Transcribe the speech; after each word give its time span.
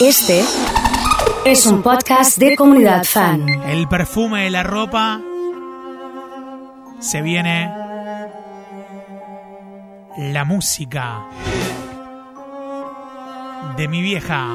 Este 0.00 0.44
es 1.44 1.66
un 1.66 1.82
podcast 1.82 2.38
de 2.38 2.54
comunidad 2.54 3.02
fan. 3.02 3.48
El 3.48 3.88
perfume 3.88 4.44
de 4.44 4.50
la 4.50 4.62
ropa. 4.62 5.20
Se 7.00 7.20
viene 7.20 7.68
la 10.16 10.44
música 10.44 11.26
de 13.76 13.88
mi 13.88 14.00
vieja. 14.00 14.46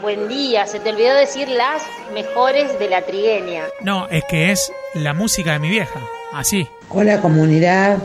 Buen 0.00 0.28
día, 0.28 0.66
se 0.66 0.80
te 0.80 0.88
olvidó 0.88 1.14
decir 1.14 1.46
las 1.50 1.82
mejores 2.14 2.78
de 2.78 2.88
la 2.88 3.02
trigueña. 3.02 3.64
No, 3.82 4.08
es 4.08 4.24
que 4.24 4.50
es 4.50 4.72
la 4.94 5.12
música 5.12 5.52
de 5.52 5.58
mi 5.58 5.68
vieja. 5.68 6.00
Así. 6.32 6.66
Hola 6.88 7.20
comunidad, 7.20 7.98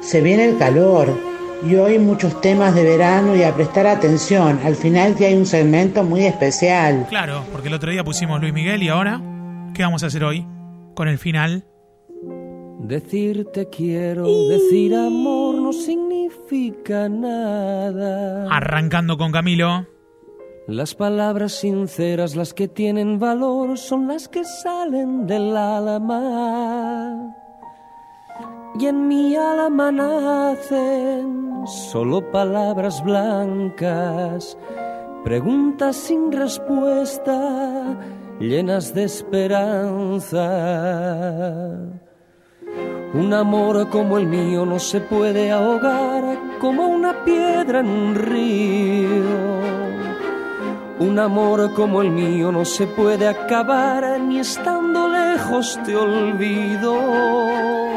se 0.00 0.22
viene 0.22 0.46
el 0.46 0.56
calor 0.56 1.31
y 1.64 1.76
hoy 1.76 1.98
muchos 1.98 2.40
temas 2.40 2.74
de 2.74 2.84
verano 2.84 3.36
y 3.36 3.42
a 3.42 3.54
prestar 3.54 3.86
atención. 3.86 4.60
Al 4.64 4.76
final 4.76 5.14
que 5.14 5.26
hay 5.26 5.34
un 5.34 5.46
segmento 5.46 6.02
muy 6.02 6.24
especial. 6.24 7.06
Claro, 7.08 7.44
porque 7.52 7.68
el 7.68 7.74
otro 7.74 7.90
día 7.90 8.04
pusimos 8.04 8.40
Luis 8.40 8.52
Miguel 8.52 8.82
y 8.82 8.88
ahora, 8.88 9.20
¿qué 9.74 9.82
vamos 9.82 10.02
a 10.02 10.06
hacer 10.06 10.24
hoy? 10.24 10.46
Con 10.94 11.08
el 11.08 11.18
final. 11.18 11.64
Decirte 12.80 13.68
quiero, 13.70 14.26
decir 14.48 14.94
amor 14.94 15.54
no 15.54 15.72
significa 15.72 17.08
nada. 17.08 18.48
Arrancando 18.50 19.16
con 19.16 19.30
Camilo. 19.30 19.86
Las 20.66 20.94
palabras 20.94 21.52
sinceras, 21.52 22.36
las 22.36 22.54
que 22.54 22.68
tienen 22.68 23.18
valor, 23.18 23.78
son 23.78 24.08
las 24.08 24.28
que 24.28 24.44
salen 24.44 25.26
del 25.26 25.56
alma. 25.56 27.36
Y 28.78 28.86
en 28.86 29.06
mi 29.06 29.36
alma 29.36 29.92
nacen 29.92 31.66
solo 31.66 32.30
palabras 32.30 33.04
blancas, 33.04 34.56
preguntas 35.24 35.94
sin 35.96 36.32
respuesta, 36.32 37.98
llenas 38.40 38.94
de 38.94 39.04
esperanza. 39.04 40.48
Un 43.14 43.34
amor 43.34 43.90
como 43.90 44.16
el 44.16 44.26
mío 44.26 44.64
no 44.64 44.78
se 44.78 45.00
puede 45.00 45.50
ahogar 45.50 46.38
como 46.58 46.86
una 46.86 47.24
piedra 47.24 47.80
en 47.80 47.88
un 47.88 48.14
río. 48.14 49.82
Un 50.98 51.18
amor 51.18 51.74
como 51.74 52.00
el 52.00 52.10
mío 52.10 52.50
no 52.50 52.64
se 52.64 52.86
puede 52.86 53.28
acabar 53.28 54.18
ni 54.18 54.38
estando 54.38 55.08
lejos 55.08 55.78
te 55.84 55.94
olvido. 55.94 57.91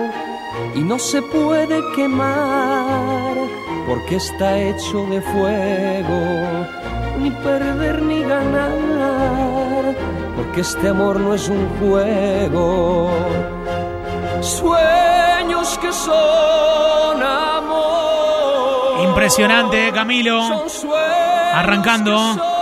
Y 0.76 0.84
no 0.84 1.00
se 1.00 1.22
puede 1.22 1.82
quemar 1.96 3.34
porque 3.88 4.18
está 4.18 4.58
hecho 4.60 5.06
de 5.06 5.22
fuego. 5.22 6.68
Ni 7.20 7.32
perder 7.32 8.02
ni 8.02 8.22
ganar 8.22 9.96
porque 10.36 10.62
este 10.62 10.90
amor 10.90 11.20
no 11.20 11.34
es 11.34 11.48
un 11.48 11.68
juego. 11.80 13.10
Sueños 14.42 15.78
que 15.80 15.94
son 15.94 17.24
amor. 17.24 19.00
Impresionante, 19.02 19.92
Camilo. 19.94 20.66
Arrancando. 21.54 22.55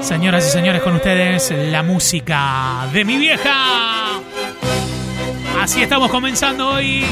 Señoras 0.00 0.46
y 0.46 0.50
señores, 0.50 0.82
con 0.82 0.94
ustedes 0.94 1.50
la 1.50 1.82
música 1.82 2.88
de 2.92 3.04
mi 3.04 3.16
vieja. 3.16 4.20
Así 5.60 5.82
estamos 5.82 6.10
comenzando 6.10 6.70
hoy. 6.70 7.04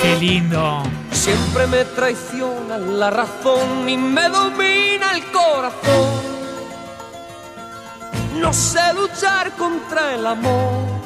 Qué 0.00 0.16
lindo. 0.16 0.82
Siempre 1.12 1.66
me 1.68 1.84
traiciona 1.84 2.78
la 2.78 3.10
razón 3.10 3.88
y 3.88 3.96
me 3.96 4.28
domina 4.28 5.12
el 5.14 5.24
corazón. 5.26 6.22
No 8.40 8.52
sé 8.52 8.92
luchar 8.94 9.52
contra 9.52 10.14
el 10.14 10.26
amor. 10.26 11.00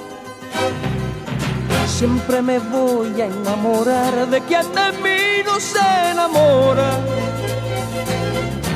Siempre 1.86 2.40
me 2.40 2.58
voy 2.58 3.20
a 3.20 3.26
enamorar 3.26 4.26
de 4.28 4.40
quien 4.42 4.62
de 4.72 4.92
mí 5.02 5.35
no 5.56 5.60
se 5.60 6.10
enamora. 6.10 6.98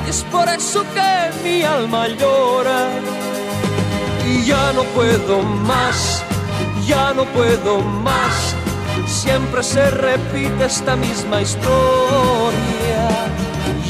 Y 0.07 0.11
es 0.11 0.25
por 0.33 0.49
eso 0.49 0.83
que 0.95 1.11
mi 1.45 1.63
alma 1.63 2.09
llora. 2.09 2.89
Y 4.27 4.45
ya 4.45 4.73
no 4.73 4.85
puedo 4.97 5.43
más, 5.43 6.23
ya 6.87 7.13
no 7.13 7.25
puedo 7.37 7.81
más. 7.81 8.55
Siempre 9.07 9.63
se 9.63 9.91
repite 9.91 10.65
esta 10.65 10.97
misma 10.97 11.43
historia. 11.43 13.03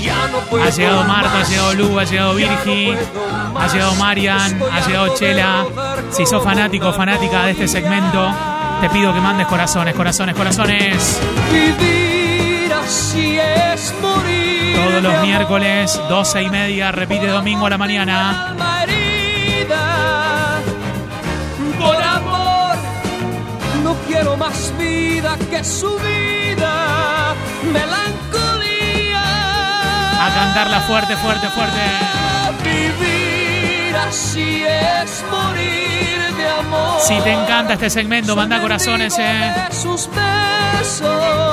Ya 0.03 0.27
no 0.33 0.39
puedo 0.51 0.65
Ha 0.65 0.71
llegado 0.71 1.05
Marta, 1.05 1.31
ha 1.33 1.39
más. 1.41 1.51
llegado 1.51 1.75
Lu, 1.75 1.99
ha 1.99 2.05
llegado 2.05 2.33
no 2.33 2.39
Virgi, 2.39 2.87
puedo 2.87 3.61
ha 3.61 3.67
llegado 3.69 3.95
Marian, 3.95 4.61
ha 4.73 4.81
llegado 4.87 5.15
Chela. 5.15 5.67
Si 6.11 6.27
sos 6.27 6.43
fanático 6.43 6.89
o 6.89 6.93
fanática 6.93 7.45
de 7.45 7.53
este 7.53 7.69
segmento, 7.69 8.35
te 8.81 8.91
pido 8.91 9.15
que 9.15 9.21
mandes 9.21 9.47
corazones, 9.47 9.95
corazones, 9.95 10.35
corazones. 10.35 11.21
Vivir 11.53 12.10
así 12.85 13.39
es 13.39 13.95
morir. 14.01 14.77
Todos 14.77 15.03
los 15.03 15.23
miércoles, 15.23 16.01
12 16.09 16.43
y 16.43 16.51
media, 16.51 16.93
repite 16.93 17.27
domingo 17.27 17.67
a 17.67 17.71
la 17.71 17.79
mañana. 17.79 18.55
Herida 18.83 20.59
por 21.79 22.03
amor. 22.03 22.77
No 23.85 23.95
quiero 24.07 24.37
más 24.37 24.73
vida 24.79 25.37
que 25.51 25.65
su 25.65 25.97
vida. 25.99 27.35
Melancolía. 27.73 29.23
A 30.27 30.35
cantarla 30.35 30.81
fuerte, 30.81 31.17
fuerte, 31.17 31.49
fuerte. 31.49 31.81
Vivir 32.65 33.97
así 33.97 34.65
es 34.65 35.25
morir 35.31 36.37
de 36.37 36.49
amor. 36.49 37.01
Si 37.01 37.19
te 37.21 37.33
encanta 37.33 37.75
este 37.75 37.91
segmento, 37.91 38.37
manda 38.37 38.61
corazones, 38.61 39.17
eh. 39.19 39.55
sus 39.71 40.09
besos. 40.09 41.50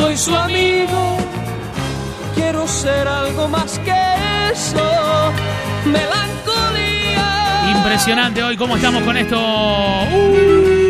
Soy 0.00 0.16
su 0.16 0.34
amigo. 0.34 1.18
Quiero 2.34 2.66
ser 2.66 3.06
algo 3.06 3.48
más 3.48 3.78
que 3.80 3.94
eso. 4.50 4.82
Melancolía. 5.84 7.70
Impresionante 7.76 8.42
hoy 8.42 8.56
cómo 8.56 8.76
estamos 8.76 9.02
con 9.02 9.16
esto. 9.18 9.36
Uh. 9.38 10.89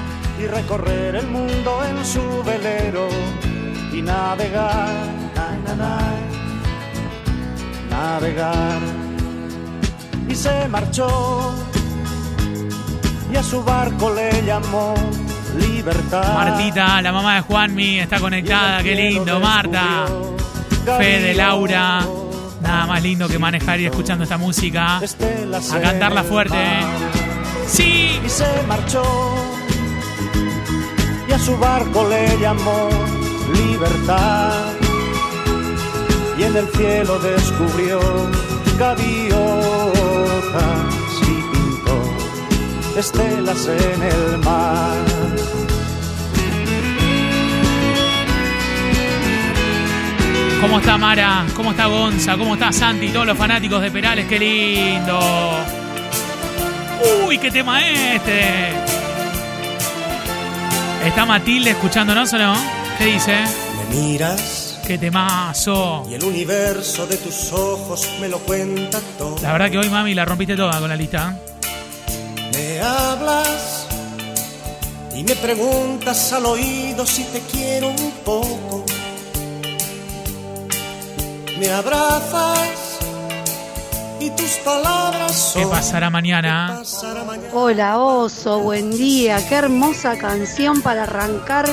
Y 0.41 0.47
recorrer 0.47 1.15
el 1.15 1.27
mundo 1.27 1.83
en 1.85 2.03
su 2.05 2.43
velero 2.43 3.07
y 3.93 4.01
navegar, 4.01 4.89
na, 5.35 5.57
na, 5.65 5.75
na, 5.75 5.99
navegar. 7.89 8.79
Y 10.27 10.35
se 10.35 10.67
marchó 10.67 11.53
y 13.31 13.35
a 13.35 13.43
su 13.43 13.63
barco 13.63 14.13
le 14.13 14.43
llamó 14.43 14.95
libertad. 15.59 16.33
Martita, 16.33 17.01
la 17.01 17.11
mamá 17.11 17.35
de 17.35 17.41
Juanmi, 17.41 17.99
está 17.99 18.19
conectada. 18.19 18.81
Qué 18.81 18.95
lindo, 18.95 19.39
Marta. 19.39 20.07
Fede, 20.97 21.33
Laura. 21.35 22.05
Nada 22.61 22.85
más 22.87 23.03
lindo 23.03 23.27
que 23.27 23.37
manejar 23.37 23.79
y 23.79 23.85
escuchando 23.85 24.23
esta 24.23 24.37
música. 24.37 24.97
A 24.97 25.79
cantarla 25.79 26.23
fuerte, 26.23 26.55
¿eh? 26.55 26.83
¡Sí! 27.67 28.19
Y 28.25 28.29
se 28.29 28.45
marchó 28.67 29.50
su 31.41 31.57
barco 31.57 32.07
le 32.07 32.37
llamó 32.39 32.89
libertad 33.53 34.51
y 36.37 36.43
en 36.43 36.55
el 36.55 36.67
cielo 36.69 37.17
descubrió 37.19 37.99
gaviotas 38.77 39.33
y 41.23 41.41
pintó 41.51 42.99
estelas 42.99 43.67
en 43.67 44.03
el 44.03 44.37
mar. 44.39 44.97
¿Cómo 50.61 50.77
está 50.77 50.97
Mara? 50.99 51.45
¿Cómo 51.55 51.71
está 51.71 51.87
Gonza? 51.87 52.37
¿Cómo 52.37 52.53
está 52.53 52.71
Santi? 52.71 53.09
Todos 53.09 53.25
los 53.25 53.37
fanáticos 53.37 53.81
de 53.81 53.89
Perales, 53.89 54.27
qué 54.27 54.37
lindo. 54.37 55.19
Uy, 57.25 57.39
qué 57.39 57.49
tema 57.49 57.81
este. 57.81 58.90
¿Está 61.05 61.25
Matilde 61.25 61.71
escuchándonos 61.71 62.31
o 62.33 62.37
no? 62.37 62.53
¿Qué 62.97 63.05
dice? 63.05 63.43
Me 63.89 63.95
miras 63.95 64.79
¡Qué 64.85 64.97
temazo! 64.97 66.05
y 66.09 66.13
el 66.13 66.23
universo 66.23 67.07
de 67.07 67.17
tus 67.17 67.51
ojos 67.53 68.07
me 68.19 68.27
lo 68.27 68.39
cuenta 68.39 68.99
todo. 69.17 69.37
La 69.41 69.51
verdad 69.53 69.71
que 69.71 69.77
hoy, 69.77 69.89
mami, 69.89 70.13
la 70.13 70.25
rompiste 70.25 70.55
toda 70.55 70.79
con 70.79 70.89
la 70.89 70.95
lista. 70.95 71.37
Me 72.53 72.79
hablas 72.81 73.87
y 75.15 75.23
me 75.23 75.35
preguntas 75.35 76.33
al 76.33 76.45
oído 76.45 77.05
si 77.05 77.23
te 77.25 77.41
quiero 77.51 77.89
un 77.89 78.11
poco. 78.23 78.85
Me 81.59 81.69
abrazas 81.69 82.90
y 84.21 84.29
tus 84.31 84.51
palabras 84.63 85.35
son. 85.35 85.63
¿Qué 85.63 85.67
pasará 85.67 86.09
mañana? 86.09 86.75
pasará 86.77 87.23
mañana? 87.23 87.49
Hola 87.53 87.97
Oso, 87.97 88.59
buen 88.59 88.91
día. 88.91 89.39
Qué 89.49 89.55
hermosa 89.55 90.17
canción 90.17 90.81
para 90.81 91.03
arrancar 91.03 91.67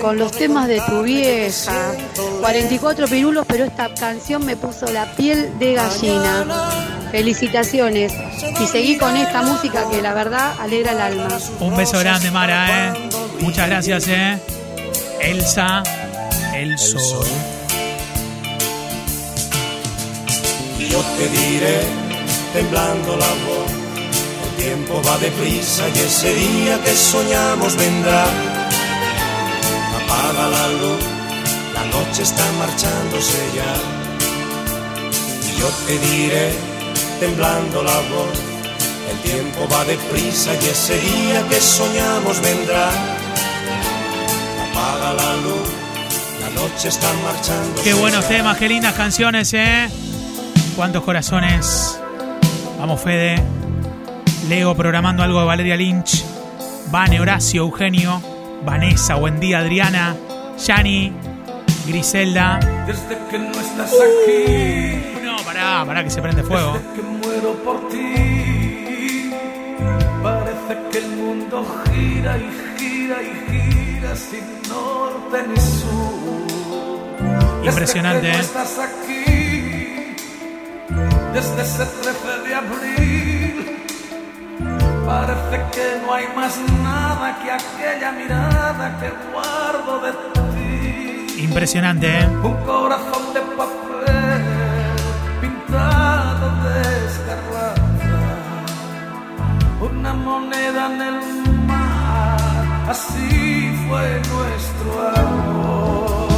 con 0.00 0.16
los 0.16 0.32
temas 0.32 0.68
de 0.68 0.80
tu 0.80 1.02
vieja. 1.02 1.92
44 2.40 3.08
pirulos, 3.08 3.44
pero 3.46 3.64
esta 3.64 3.92
canción 3.94 4.46
me 4.46 4.56
puso 4.56 4.86
la 4.92 5.06
piel 5.16 5.58
de 5.58 5.74
gallina. 5.74 6.46
Felicitaciones. 7.10 8.12
Y 8.60 8.66
seguí 8.66 8.96
con 8.96 9.16
esta 9.16 9.42
música 9.42 9.88
que 9.90 10.00
la 10.00 10.14
verdad 10.14 10.54
alegra 10.60 10.92
el 10.92 11.00
alma. 11.00 11.28
Un 11.60 11.76
beso 11.76 11.98
grande, 11.98 12.30
Mara, 12.30 12.92
¿eh? 12.94 13.08
Muchas 13.40 13.68
gracias, 13.68 14.06
¿eh? 14.08 14.38
Elsa, 15.20 15.82
el 16.54 16.78
sol. 16.78 17.26
Yo 20.90 21.00
te 21.16 21.28
diré, 21.28 21.80
temblando 22.52 23.16
la 23.16 23.32
voz, 23.46 23.70
el 24.44 24.64
tiempo 24.64 25.02
va 25.06 25.18
deprisa 25.18 25.88
y 25.88 25.98
ese 25.98 26.34
día 26.34 26.80
que 26.82 26.94
soñamos 26.94 27.76
vendrá. 27.76 28.24
Apaga 29.98 30.48
la 30.48 30.68
luz, 30.80 31.02
la 31.74 31.84
noche 31.84 32.22
está 32.22 32.44
marchándose 32.58 33.38
ya. 33.54 33.74
Y 35.48 35.60
yo 35.60 35.68
te 35.86 35.98
diré, 35.98 36.52
temblando 37.20 37.82
la 37.82 37.98
voz, 38.12 38.38
el 39.10 39.18
tiempo 39.30 39.68
va 39.72 39.84
deprisa 39.84 40.50
y 40.54 40.66
ese 40.66 40.98
día 40.98 41.46
que 41.48 41.60
soñamos 41.60 42.40
vendrá. 42.40 42.88
Apaga 44.70 45.12
la 45.14 45.36
luz, 45.36 45.68
la 46.40 46.50
noche 46.60 46.88
está 46.88 47.12
marchando. 47.24 47.82
Qué 47.82 47.94
buenos 47.94 48.26
temas, 48.26 48.56
qué 48.56 48.68
lindas 48.68 48.94
canciones, 48.94 49.52
¿eh? 49.54 49.88
Cuántos 50.78 51.02
corazones. 51.02 52.00
Vamos, 52.78 53.00
Fede. 53.00 53.42
Leo 54.48 54.76
programando 54.76 55.24
algo 55.24 55.40
de 55.40 55.46
Valeria 55.46 55.74
Lynch. 55.76 56.24
Vane, 56.92 57.20
Horacio, 57.20 57.62
Eugenio. 57.62 58.22
Vanessa, 58.64 59.16
buen 59.16 59.40
día, 59.40 59.58
Adriana. 59.58 60.14
Yani, 60.64 61.12
Griselda. 61.84 62.60
Desde 62.86 63.18
que 63.28 63.38
no 63.40 63.50
estás 63.50 63.90
aquí, 63.92 65.02
No, 65.24 65.36
pará, 65.44 65.84
pará 65.84 66.04
que 66.04 66.10
se 66.10 66.22
prende 66.22 66.44
fuego. 66.44 66.74
desde 66.74 66.92
que 66.94 67.02
muero 67.02 67.54
por 67.64 67.88
ti, 67.88 69.30
parece 70.22 70.78
que 70.92 70.98
el 70.98 71.08
mundo 71.08 71.66
gira 71.92 72.38
y 72.38 72.48
gira 72.78 73.16
y 73.20 73.50
gira 73.50 74.14
sin 74.14 74.44
norte 74.68 75.44
ni 75.48 75.60
sur. 75.60 75.98
Impresionante, 77.64 78.26
Desde 78.28 78.30
que 78.30 78.32
no 78.32 78.38
¿eh? 78.38 78.40
estás 78.40 78.78
aquí, 78.78 79.37
desde 81.32 81.62
ese 81.62 81.84
13 81.86 82.48
de 82.48 82.54
abril, 82.54 83.84
parece 85.06 85.56
que 85.72 86.00
no 86.04 86.14
hay 86.14 86.26
más 86.34 86.58
nada 86.82 87.38
que 87.42 87.50
aquella 87.50 88.12
mirada 88.12 88.98
que 89.00 89.10
guardo 89.32 90.00
de 90.00 90.12
ti. 90.12 91.44
Impresionante, 91.44 92.06
¿eh? 92.20 92.26
Un 92.42 92.56
corazón 92.64 93.34
de 93.34 93.40
papel 93.56 94.42
pintado 95.40 96.46
de 96.64 96.80
escarlata, 97.06 97.84
una 99.80 100.12
moneda 100.14 100.86
en 100.86 101.02
el 101.02 101.20
mar, 101.66 102.88
así 102.88 103.72
fue 103.86 104.20
nuestro 104.32 104.90
amor. 105.16 106.28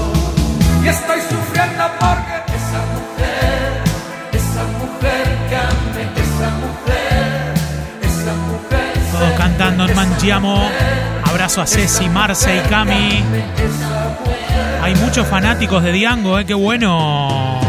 Y 0.84 0.88
estoy 0.88 1.20
sufriendo 1.20 1.84
porque 1.98 2.39
en 9.90 9.96
Manchiamo. 9.96 10.70
Abrazo 11.24 11.62
a 11.62 11.66
Ceci, 11.66 12.08
Marce 12.08 12.56
y 12.56 12.68
Cami. 12.68 13.22
Hay 14.82 14.94
muchos 14.96 15.26
fanáticos 15.26 15.82
de 15.82 15.92
Diango, 15.92 16.38
¿eh? 16.38 16.44
Qué 16.44 16.54
bueno. 16.54 17.60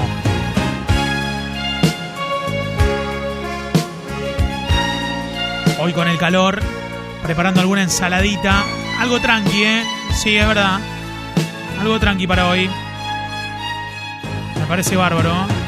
Hoy 5.80 5.94
con 5.94 6.08
el 6.08 6.18
calor, 6.18 6.62
preparando 7.24 7.62
alguna 7.62 7.84
ensaladita. 7.84 8.64
Algo 9.00 9.20
tranqui, 9.20 9.64
¿eh? 9.64 9.84
Sí, 10.14 10.38
es 10.38 10.48
verdad. 10.48 10.80
Algo 11.80 12.00
tranqui 12.00 12.28
para 12.28 12.48
hoy. 12.48 12.70
Me 14.60 14.66
parece 14.68 14.96
bárbaro. 14.96 15.61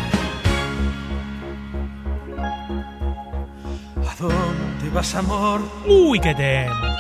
Amor? 4.98 5.62
Uy, 5.88 6.20
qué 6.20 6.34
tema. 6.36 6.96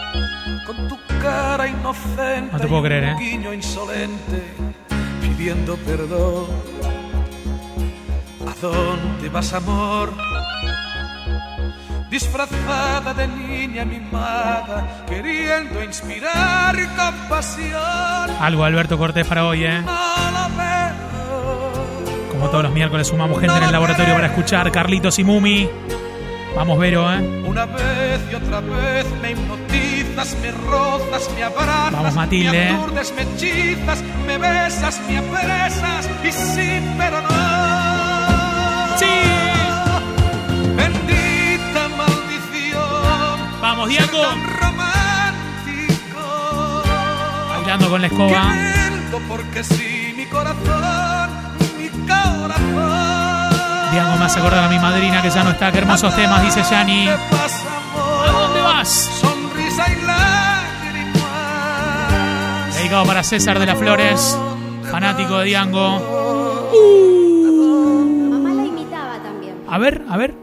con 0.65 0.87
tu 0.87 0.97
cara 1.21 1.67
inocente 1.67 2.49
No 2.51 2.59
te 2.59 2.67
puedo 2.67 2.83
creer, 2.83 3.03
¿eh? 3.03 3.15
guiño 3.19 3.53
insolente 3.53 4.43
pidiendo 5.21 5.75
perdón 5.77 6.47
¿A 8.47 8.53
dónde 8.61 9.29
vas 9.29 9.53
amor? 9.53 10.13
Disfrazada 12.09 13.13
de 13.13 13.27
niña 13.27 13.85
mimada 13.85 15.05
queriendo 15.07 15.83
inspirar 15.83 16.75
compasión 16.95 18.29
Algo 18.39 18.63
Alberto 18.65 18.97
Cortés 18.97 19.25
para 19.25 19.45
hoy, 19.45 19.63
¿eh? 19.65 19.81
Como 22.31 22.49
todos 22.49 22.63
los 22.63 22.73
miércoles 22.73 23.07
sumamos 23.07 23.39
gente 23.39 23.55
en 23.57 23.63
el 23.63 23.71
laboratorio 23.71 24.13
para 24.15 24.27
escuchar 24.27 24.71
Carlitos 24.71 25.17
y 25.19 25.23
Mumi. 25.23 25.69
Vamos, 26.55 26.77
Vero, 26.79 27.11
¿eh? 27.11 27.19
Una 27.45 27.65
vez 27.65 28.21
y 28.31 28.35
otra 28.35 28.59
vez 28.61 29.05
me 29.21 29.31
hipnotizas, 29.31 30.37
me 30.41 30.51
rozas, 30.51 31.29
me 31.35 31.43
abrazas, 31.43 31.91
Vamos, 31.93 32.13
Matilde. 32.15 32.51
me 32.51 32.69
aturdes, 32.69 33.13
me 33.15 33.21
hechizas, 33.23 34.03
me 34.27 34.37
besas, 34.37 35.01
me 35.07 35.17
apresas 35.17 36.09
y 36.23 36.31
sí, 36.31 36.79
pero 36.97 37.21
no. 37.21 38.97
¡Sí! 38.97 39.05
Bendita 40.75 41.89
maldición. 41.97 43.61
Vamos, 43.61 43.89
Diego. 43.89 44.21
tan 44.21 44.43
romántico. 44.61 46.21
Bailando 47.49 47.89
con 47.89 48.01
la 48.01 48.07
escoba. 48.07 48.55
Porque 49.27 49.63
sí, 49.63 50.13
mi 50.17 50.25
corazón, 50.25 51.29
mi 51.79 51.89
corazón. 52.07 53.22
Diego 53.93 54.17
me 54.17 54.25
hace 54.25 54.39
acordar 54.39 54.63
a 54.63 54.69
mi 54.69 54.79
madrina 54.79 55.21
que 55.21 55.29
ya 55.29 55.43
no 55.43 55.51
está. 55.51 55.71
Qué 55.71 55.77
hermosos 55.77 56.15
temas, 56.15 56.41
dice 56.41 56.63
Yani. 56.63 57.05
¿Qué 57.05 57.15
pasa, 57.29 57.67
amor? 57.93 58.27
¿A 58.27 58.31
dónde 58.31 58.61
vas? 58.61 58.89
Sonrisa 58.89 59.85
y 59.87 60.01
lágrimas. 60.01 61.23
Dedicado 62.75 63.05
para 63.05 63.21
César 63.21 63.59
de 63.59 63.67
las 63.67 63.77
Flores, 63.77 64.35
fanático 64.89 65.37
de 65.37 65.45
Diango. 65.45 65.99
Mamá 68.31 68.49
la 68.49 68.65
imitaba 68.65 69.19
también. 69.21 69.63
A 69.69 69.77
ver, 69.77 70.01
a 70.09 70.17
ver. 70.17 70.33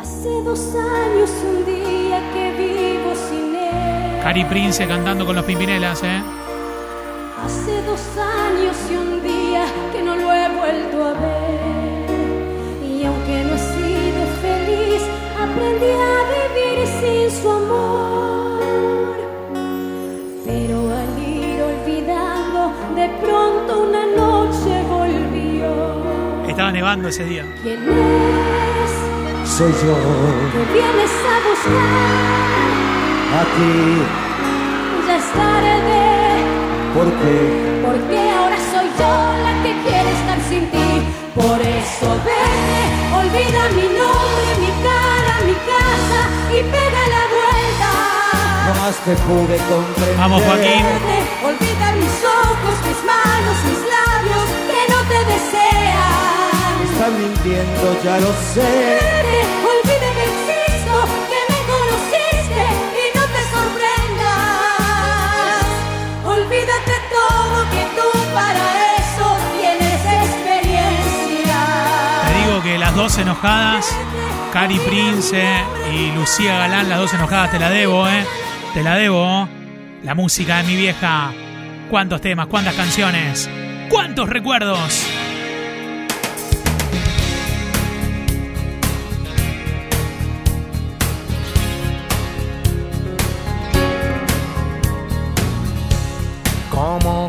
Hace 0.00 0.30
dos 0.44 0.74
años 0.76 1.30
un 1.44 1.66
día 1.66 2.22
que 2.32 2.52
vivo 2.52 3.12
sin 3.28 3.54
él. 3.54 4.22
Cari 4.22 4.46
Prince 4.46 4.86
cantando 4.88 5.26
con 5.26 5.36
los 5.36 5.44
Pimpinelas, 5.44 6.02
¿eh? 6.04 6.22
Hace 7.46 7.80
dos 7.82 8.00
años 8.18 8.76
y 8.90 8.94
un 8.96 9.22
día 9.22 9.64
que 9.92 10.02
no 10.02 10.16
lo 10.16 10.32
he 10.34 10.48
vuelto 10.48 11.04
a 11.04 11.12
ver. 11.12 12.10
Y 12.84 13.04
aunque 13.04 13.44
no 13.44 13.54
he 13.54 13.58
sido 13.58 14.20
feliz, 14.42 15.02
aprendí 15.40 15.92
a 16.12 16.16
vivir 16.34 16.78
sin 16.98 17.30
su 17.40 17.48
amor. 17.48 19.16
Pero 20.44 20.76
al 21.00 21.12
ir 21.22 21.62
olvidando, 21.62 22.72
de 22.96 23.08
pronto 23.22 23.70
una 23.90 24.04
noche 24.06 24.82
volvió. 24.88 26.48
Estaba 26.48 26.72
nevando 26.72 27.06
ese 27.08 27.24
día. 27.26 27.44
¿Quién 27.62 27.78
es? 27.88 29.48
Soy 29.48 29.70
yo, 29.70 29.94
Que 30.52 30.72
vienes 30.74 31.12
a 31.32 31.36
buscar. 31.48 31.78
a 33.38 33.44
ti, 33.54 33.72
Ya 35.06 35.16
es 35.16 35.32
tarde. 35.32 36.15
Porque 36.96 37.34
Porque 37.84 38.18
ahora 38.36 38.56
soy 38.72 38.88
yo 38.98 39.12
la 39.46 39.52
que 39.62 39.72
quiere 39.84 40.10
estar 40.18 40.40
sin 40.48 40.64
ti. 40.72 40.88
Por 41.34 41.60
eso 41.60 42.08
vete, 42.24 42.82
olvida 43.20 43.62
mi 43.78 43.86
nombre, 44.00 44.48
mi 44.64 44.72
cara, 44.88 45.34
mi 45.48 45.56
casa 45.72 46.20
y 46.56 46.58
pega 46.74 47.02
la 47.14 47.22
vuelta. 47.36 47.90
jamás 48.68 48.96
te 49.04 49.14
pude 49.28 49.56
comprender. 49.70 50.16
Vamos, 50.16 50.42
Joaquín. 50.42 50.82
Vete, 50.88 51.18
olvida 51.50 51.86
mis 52.02 52.16
ojos, 52.40 52.76
mis 52.88 53.00
manos, 53.12 53.56
mis 53.68 53.82
labios 53.94 54.46
que 54.70 54.80
no 54.92 54.98
te 55.12 55.20
desean. 55.32 56.72
Estás 56.88 57.12
mintiendo, 57.20 57.86
ya 58.02 58.16
lo 58.24 58.32
sé. 58.54 58.64
Vete, 58.64 59.40
para 68.36 68.96
eso 68.96 69.36
tienes 69.58 70.00
experiencia. 70.04 71.56
Te 72.28 72.44
digo 72.44 72.62
que 72.62 72.78
las 72.78 72.94
dos 72.94 73.16
enojadas, 73.18 73.96
Cari 74.52 74.78
Prince 74.78 75.42
y 75.92 76.12
Lucía 76.12 76.58
Galán, 76.58 76.88
las 76.88 76.98
dos 76.98 77.14
enojadas, 77.14 77.50
te 77.50 77.58
la 77.58 77.70
debo, 77.70 78.06
¿eh? 78.08 78.24
Te 78.74 78.82
la 78.82 78.96
debo. 78.96 79.48
La 80.02 80.14
música 80.14 80.58
de 80.58 80.64
mi 80.64 80.76
vieja. 80.76 81.32
¿Cuántos 81.90 82.20
temas? 82.20 82.46
¿Cuántas 82.48 82.74
canciones? 82.74 83.48
¿Cuántos 83.88 84.28
recuerdos? 84.28 85.05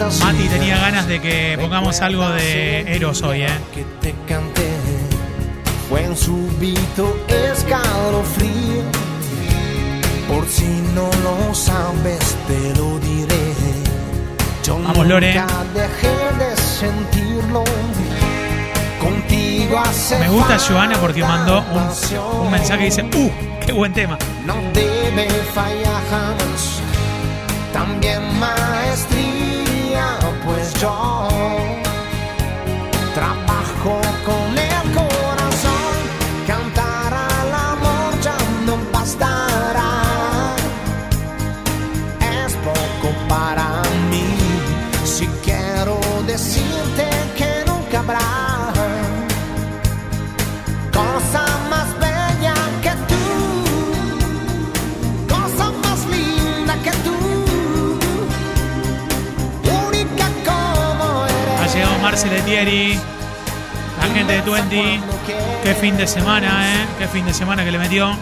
Mati 0.00 0.48
tenía 0.48 0.78
ganas 0.78 1.06
de 1.06 1.20
que 1.20 1.58
pongamos 1.60 2.00
algo 2.00 2.28
de 2.30 2.94
Eros 2.94 3.22
hoy, 3.22 3.42
¿eh? 3.42 3.48
Que 3.74 3.84
te 4.00 4.14
canté 4.26 4.68
fue 5.90 6.08
un 6.08 6.16
súbito 6.16 7.16
escalofrío. 7.28 8.84
Por 10.28 10.46
si 10.46 10.68
no 10.94 11.10
lo 11.24 11.52
sabes, 11.52 12.36
te 12.46 12.78
lo 12.78 13.00
diré. 13.00 13.54
Yo 14.62 14.78
Vamos, 14.78 15.06
Lore. 15.06 15.34
nunca 15.34 15.64
dejé 15.74 16.16
de 16.38 16.56
sentirlo. 16.56 17.64
Contigo 19.00 19.78
hace 19.80 20.18
Me 20.20 20.28
gusta 20.28 20.58
Joana 20.60 20.96
porque 20.98 21.22
mandó 21.22 21.64
un, 22.42 22.50
mensaje 22.52 22.78
que 22.78 22.84
dice, 22.84 23.02
¡Uh! 23.02 23.30
¡Qué 23.66 23.72
buen 23.72 23.92
tema! 23.92 24.16
no 24.46 24.54
debe 24.72 25.28
fallar 25.52 26.02
jamás. 26.08 26.80
También 27.72 28.20
maestría, 28.38 29.29
pues 30.44 30.72
yo 30.74 31.28
trabajo 33.14 34.00
con 34.24 34.58
el 34.58 34.94
corazón. 34.94 35.94
Cantar 36.46 37.12
al 37.14 37.54
amor 37.54 38.20
ya 38.22 38.36
no 38.66 38.76
bastará. 38.92 40.54
Es 42.20 42.52
poco 42.54 43.14
para 43.28 43.82
mí. 44.10 44.26
Si 45.04 45.26
quiero 45.44 45.98
decirte 46.26 47.08
que 47.36 47.64
nunca 47.66 47.98
habrá 48.00 48.49
Ha 62.20 62.24
llegado 62.24 62.36
Marcel 62.36 62.36
Etieri, 62.38 63.00
la 63.98 64.14
gente 64.14 64.32
de 64.34 64.42
Twenty. 64.42 65.00
Qué 65.62 65.74
fin 65.74 65.96
de 65.96 66.06
semana, 66.06 66.74
¿eh? 66.74 66.86
Qué 66.98 67.08
fin 67.08 67.24
de 67.24 67.32
semana 67.32 67.64
que 67.64 67.70
le 67.70 67.78
metió. 67.78 68.14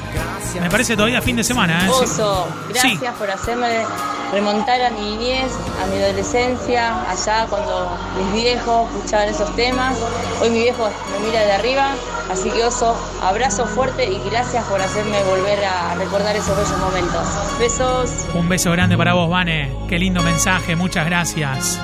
Me 0.61 0.71
parece 0.71 0.95
todavía 0.95 1.21
fin 1.21 1.35
de 1.37 1.43
semana, 1.45 1.85
¿eh? 1.87 1.91
Oso, 1.91 2.47
Sí. 2.75 2.95
gracias 2.95 3.15
por 3.17 3.31
hacerme 3.31 3.85
remontar 4.33 4.81
a 4.83 4.91
mi 4.91 5.01
niñez, 5.01 5.51
a 5.83 5.87
mi 5.87 6.01
adolescencia, 6.03 7.11
allá 7.11 7.47
cuando 7.49 7.91
mis 8.17 8.33
viejos 8.43 8.89
escuchaban 8.95 9.29
esos 9.29 9.55
temas. 9.57 9.97
Hoy 10.41 10.51
mi 10.51 10.61
viejo 10.63 10.89
me 11.13 11.27
mira 11.27 11.41
de 11.45 11.53
arriba, 11.53 11.89
así 12.31 12.51
que 12.51 12.65
Oso, 12.65 12.97
abrazo 13.23 13.67
fuerte 13.67 14.05
y 14.05 14.21
gracias 14.31 14.65
por 14.67 14.81
hacerme 14.81 15.23
volver 15.25 15.65
a 15.65 15.95
recordar 15.97 16.37
esos 16.37 16.57
bellos 16.57 16.79
momentos. 16.79 17.27
Besos. 17.59 18.11
Un 18.35 18.49
beso 18.49 18.71
grande 18.71 18.97
para 18.97 19.15
vos, 19.15 19.29
Vane. 19.29 19.73
Qué 19.89 19.99
lindo 19.99 20.23
mensaje, 20.23 20.77
muchas 20.77 21.05
gracias. 21.07 21.79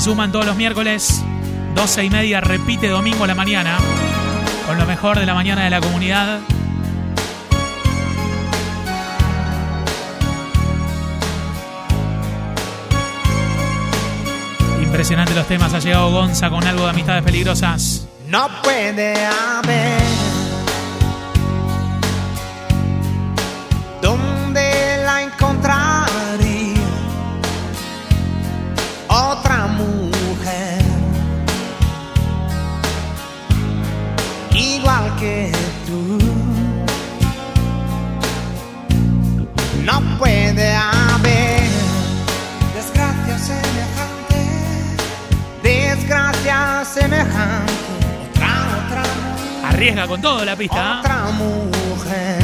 Suman 0.00 0.32
todos 0.32 0.46
los 0.46 0.56
miércoles, 0.56 1.22
12 1.74 2.04
y 2.04 2.10
media, 2.10 2.40
repite 2.40 2.88
domingo 2.88 3.24
a 3.24 3.26
la 3.26 3.34
mañana, 3.34 3.76
con 4.66 4.78
lo 4.78 4.86
mejor 4.86 5.18
de 5.18 5.26
la 5.26 5.34
mañana 5.34 5.64
de 5.64 5.70
la 5.70 5.80
comunidad. 5.80 6.40
Impresionante 14.80 15.34
los 15.34 15.46
temas, 15.46 15.74
ha 15.74 15.80
llegado 15.80 16.10
Gonza 16.10 16.48
con 16.48 16.66
algo 16.66 16.84
de 16.84 16.90
amistades 16.90 17.22
peligrosas. 17.22 18.08
No 18.26 18.48
puede 18.62 19.26
haber 19.26 19.99
Arriesga 49.80 50.06
con 50.06 50.20
todo 50.20 50.44
la 50.44 50.54
pista. 50.56 50.76
¿ah? 50.76 51.00
Otra 51.00 51.22
mujer, 51.38 52.38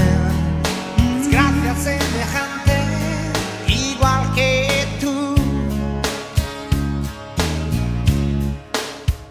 desgracia 1.18 1.74
semejante, 1.74 2.78
igual 3.68 4.32
que 4.34 4.86
tú. 4.98 5.34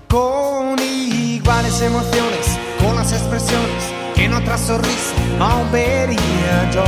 Con 0.07 0.77
iguales 0.77 1.81
emociones, 1.81 2.59
con 2.79 2.95
las 2.95 3.11
expresiones 3.11 3.91
que 4.13 4.25
en 4.25 4.35
otra 4.35 4.59
sonrisa 4.59 5.15
no 5.39 5.67
vería 5.71 6.69
yo. 6.71 6.85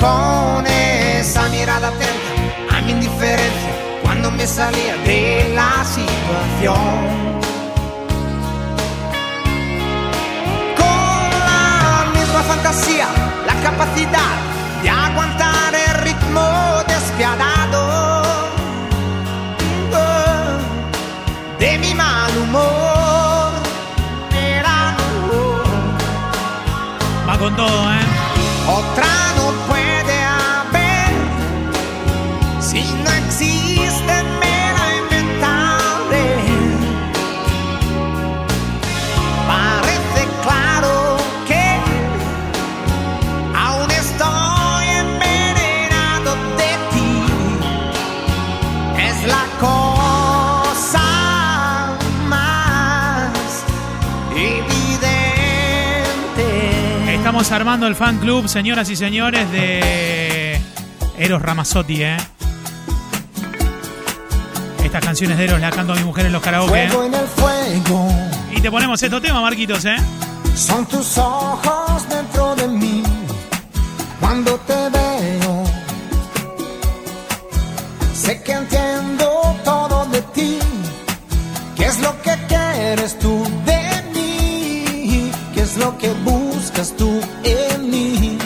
Con 0.00 0.66
esa 0.66 1.48
mirada 1.50 1.86
atenta 1.90 2.13
me 4.36 4.46
salía 4.46 4.96
de 4.98 5.52
la 5.54 5.84
situación. 5.84 6.74
Con 10.76 11.30
la 11.48 12.06
misma 12.14 12.42
fantasía, 12.42 13.06
la 13.46 13.54
capacidad 13.62 14.34
de 14.82 14.90
aguantar 14.90 15.44
Estamos 15.74 15.83
armando 57.74 57.88
el 57.88 57.96
fan 57.96 58.18
club, 58.20 58.46
señoras 58.46 58.88
y 58.88 58.94
señores, 58.94 59.50
de 59.50 60.60
Eros 61.18 61.42
Ramazzotti, 61.42 62.04
¿eh? 62.04 62.16
Estas 64.84 65.04
canciones 65.04 65.36
de 65.36 65.44
Eros 65.46 65.60
las 65.60 65.74
canto 65.74 65.92
a 65.92 65.96
mi 65.96 66.04
mujer 66.04 66.26
en 66.26 66.32
los 66.32 66.40
karaoke. 66.40 66.88
Fuego 66.88 67.04
en 67.04 67.14
el 67.14 67.26
fuego. 67.26 68.08
Y 68.52 68.60
te 68.60 68.70
ponemos 68.70 69.02
estos 69.02 69.20
temas, 69.20 69.42
Marquitos, 69.42 69.84
¿eh? 69.86 69.96
Son 70.54 70.86
tus 70.86 71.18
ojos 71.18 72.08
dentro 72.08 72.54
de 72.54 72.68
mí 72.68 73.02
cuando 74.20 74.54
te 74.58 74.73
es 85.64 85.76
lo 85.78 85.96
que 85.96 86.12
buscas 86.24 86.94
tú 86.96 87.20
en 87.42 87.90
mí? 87.90 88.38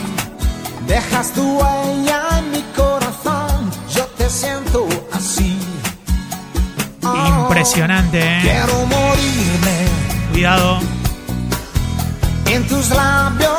Dejas 0.87 1.33
tu 1.33 1.43
huella 1.59 2.21
en 2.39 2.51
mi 2.53 2.63
corazón. 2.77 3.71
Yo 3.95 4.05
te 4.17 4.31
siento 4.31 4.87
así. 5.13 5.59
Impresionante, 7.03 8.21
¿eh? 8.21 8.39
Quiero 8.43 8.87
morirme 8.87 9.79
Cuidado. 10.31 10.79
en 12.47 12.67
tus 12.69 12.91
labios. 12.91 13.51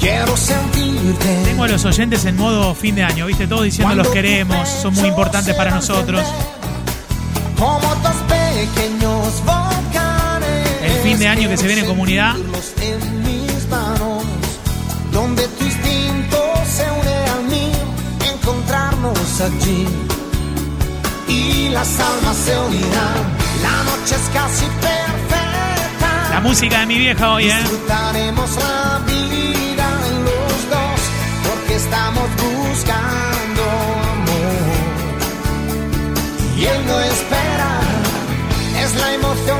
Quiero 0.00 0.34
sentirte. 0.36 1.42
Tengo 1.44 1.64
a 1.64 1.68
los 1.68 1.84
oyentes 1.84 2.24
en 2.24 2.36
modo 2.36 2.74
fin 2.74 2.94
de 2.94 3.02
año, 3.02 3.26
¿viste? 3.26 3.46
Todos 3.46 3.64
diciendo 3.64 3.94
los 3.94 4.08
queremos, 4.08 4.66
son 4.66 4.94
muy 4.94 5.08
importantes 5.08 5.54
para 5.54 5.70
nosotros. 5.70 6.24
Fin 11.10 11.18
de 11.18 11.26
año 11.26 11.48
que 11.48 11.56
se 11.56 11.66
viene 11.66 11.80
en 11.82 11.88
comunidad. 11.88 12.36
En 12.36 12.46
donde 15.12 15.48
tu 15.48 15.64
instinto 15.64 16.38
se 16.76 16.84
une 16.98 17.16
al 17.34 17.42
mío, 17.54 17.84
encontrarnos 18.32 19.40
allí. 19.40 19.88
Y 21.26 21.68
las 21.70 21.98
almas 21.98 22.36
se 22.36 22.56
unirán. 22.56 23.22
La 23.66 23.76
noche 23.88 24.14
es 24.14 24.30
casi 24.32 24.66
perfecta. 24.88 26.10
La 26.30 26.40
música 26.40 26.80
de 26.80 26.86
mi 26.86 26.98
vieja 26.98 27.32
hoy, 27.32 27.50
¿eh? 27.50 27.58
Disfrutaremos 27.58 28.50
la 28.56 29.00
vida 29.10 29.88
los 30.28 30.60
dos, 30.74 31.00
porque 31.46 31.74
estamos 31.74 32.28
buscando 32.46 33.62
amor. 34.14 34.78
Y 36.56 36.66
él 36.66 36.86
no 36.86 37.00
espera, 37.00 37.80
es 38.84 38.94
la 38.94 39.14
emoción 39.14 39.59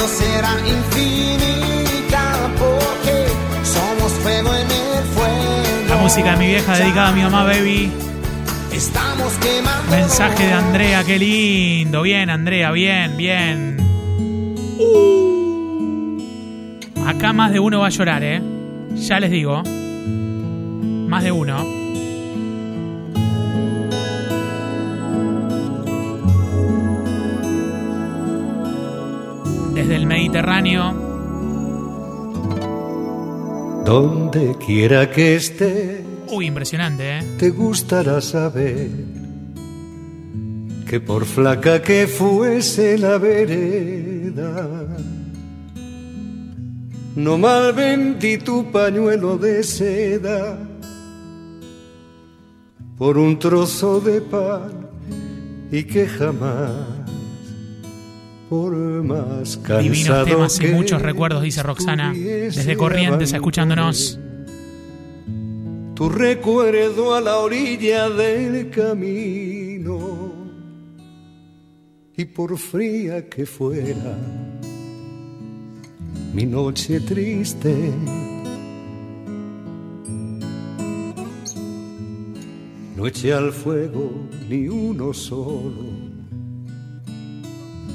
no 0.00 0.08
será 0.08 0.56
infinita, 0.66 2.22
porque 2.58 3.26
somos 3.64 4.12
fuego 4.22 4.54
en 4.54 4.70
el 4.70 5.04
fuego. 5.14 5.88
La 5.88 5.96
música 5.96 6.30
de 6.32 6.36
mi 6.38 6.46
vieja 6.46 6.76
dedicada 6.76 7.08
a 7.08 7.12
mi 7.12 7.22
mamá, 7.22 7.44
baby. 7.44 7.92
Estamos 8.72 9.34
quemando. 9.34 9.90
Mensaje 9.90 10.46
de 10.46 10.52
Andrea, 10.54 11.04
qué 11.04 11.18
lindo. 11.18 12.02
Bien, 12.02 12.30
Andrea, 12.30 12.70
bien, 12.70 13.16
bien. 13.18 13.76
Acá 17.06 17.34
más 17.34 17.52
de 17.52 17.60
uno 17.60 17.80
va 17.80 17.88
a 17.88 17.90
llorar, 17.90 18.24
¿eh? 18.24 18.40
Ya 18.94 19.20
les 19.20 19.30
digo. 19.30 19.62
Más 19.64 21.22
de 21.22 21.32
uno. 21.32 21.79
Desde 29.90 30.02
el 30.02 30.06
Mediterráneo. 30.06 30.92
Donde 33.84 34.54
quiera 34.64 35.10
que 35.10 35.34
esté, 35.34 36.04
Uy, 36.28 36.46
impresionante, 36.46 37.18
¿eh? 37.18 37.22
te 37.40 37.50
gustará 37.50 38.20
saber 38.20 38.88
que 40.88 41.00
por 41.00 41.24
flaca 41.24 41.82
que 41.82 42.06
fuese 42.06 42.98
la 42.98 43.18
vereda, 43.18 44.86
no 47.16 47.36
mal 47.36 47.72
vendí 47.72 48.38
tu 48.38 48.70
pañuelo 48.70 49.38
de 49.38 49.64
seda 49.64 50.56
por 52.96 53.18
un 53.18 53.40
trozo 53.40 53.98
de 53.98 54.20
pan 54.20 54.88
y 55.72 55.82
que 55.82 56.06
jamás, 56.06 56.99
por 58.50 58.72
más 59.04 59.56
cansado 59.58 59.80
Divinos 59.80 60.24
temas 60.24 60.60
y 60.60 60.66
muchos 60.66 61.00
recuerdos, 61.00 61.40
dice 61.40 61.62
Roxana. 61.62 62.12
Desde 62.12 62.76
Corrientes, 62.76 63.32
escuchándonos. 63.32 64.18
tu 65.94 66.08
recuerdo 66.08 67.14
a 67.14 67.20
la 67.20 67.36
orilla 67.36 68.10
del 68.10 68.68
camino 68.70 70.32
y 72.16 72.24
por 72.24 72.58
fría 72.58 73.28
que 73.28 73.46
fuera 73.46 74.18
mi 76.34 76.44
noche 76.44 77.00
triste 77.00 77.92
no 82.96 83.06
eché 83.06 83.32
al 83.32 83.52
fuego 83.52 84.10
ni 84.48 84.68
uno 84.68 85.12
solo 85.12 86.09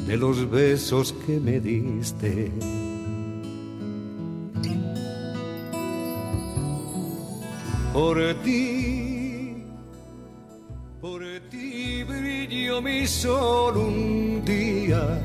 de 0.08 0.18
los 0.18 0.50
besos 0.50 1.13
que 1.26 1.39
me 1.39 1.60
diste 1.60 2.52
Por 7.96 8.20
ti, 8.44 9.56
por 11.00 11.24
ti 11.50 12.04
brilló 12.04 12.82
mi 12.82 13.08
sol 13.08 13.78
un 13.78 14.44
día. 14.44 15.24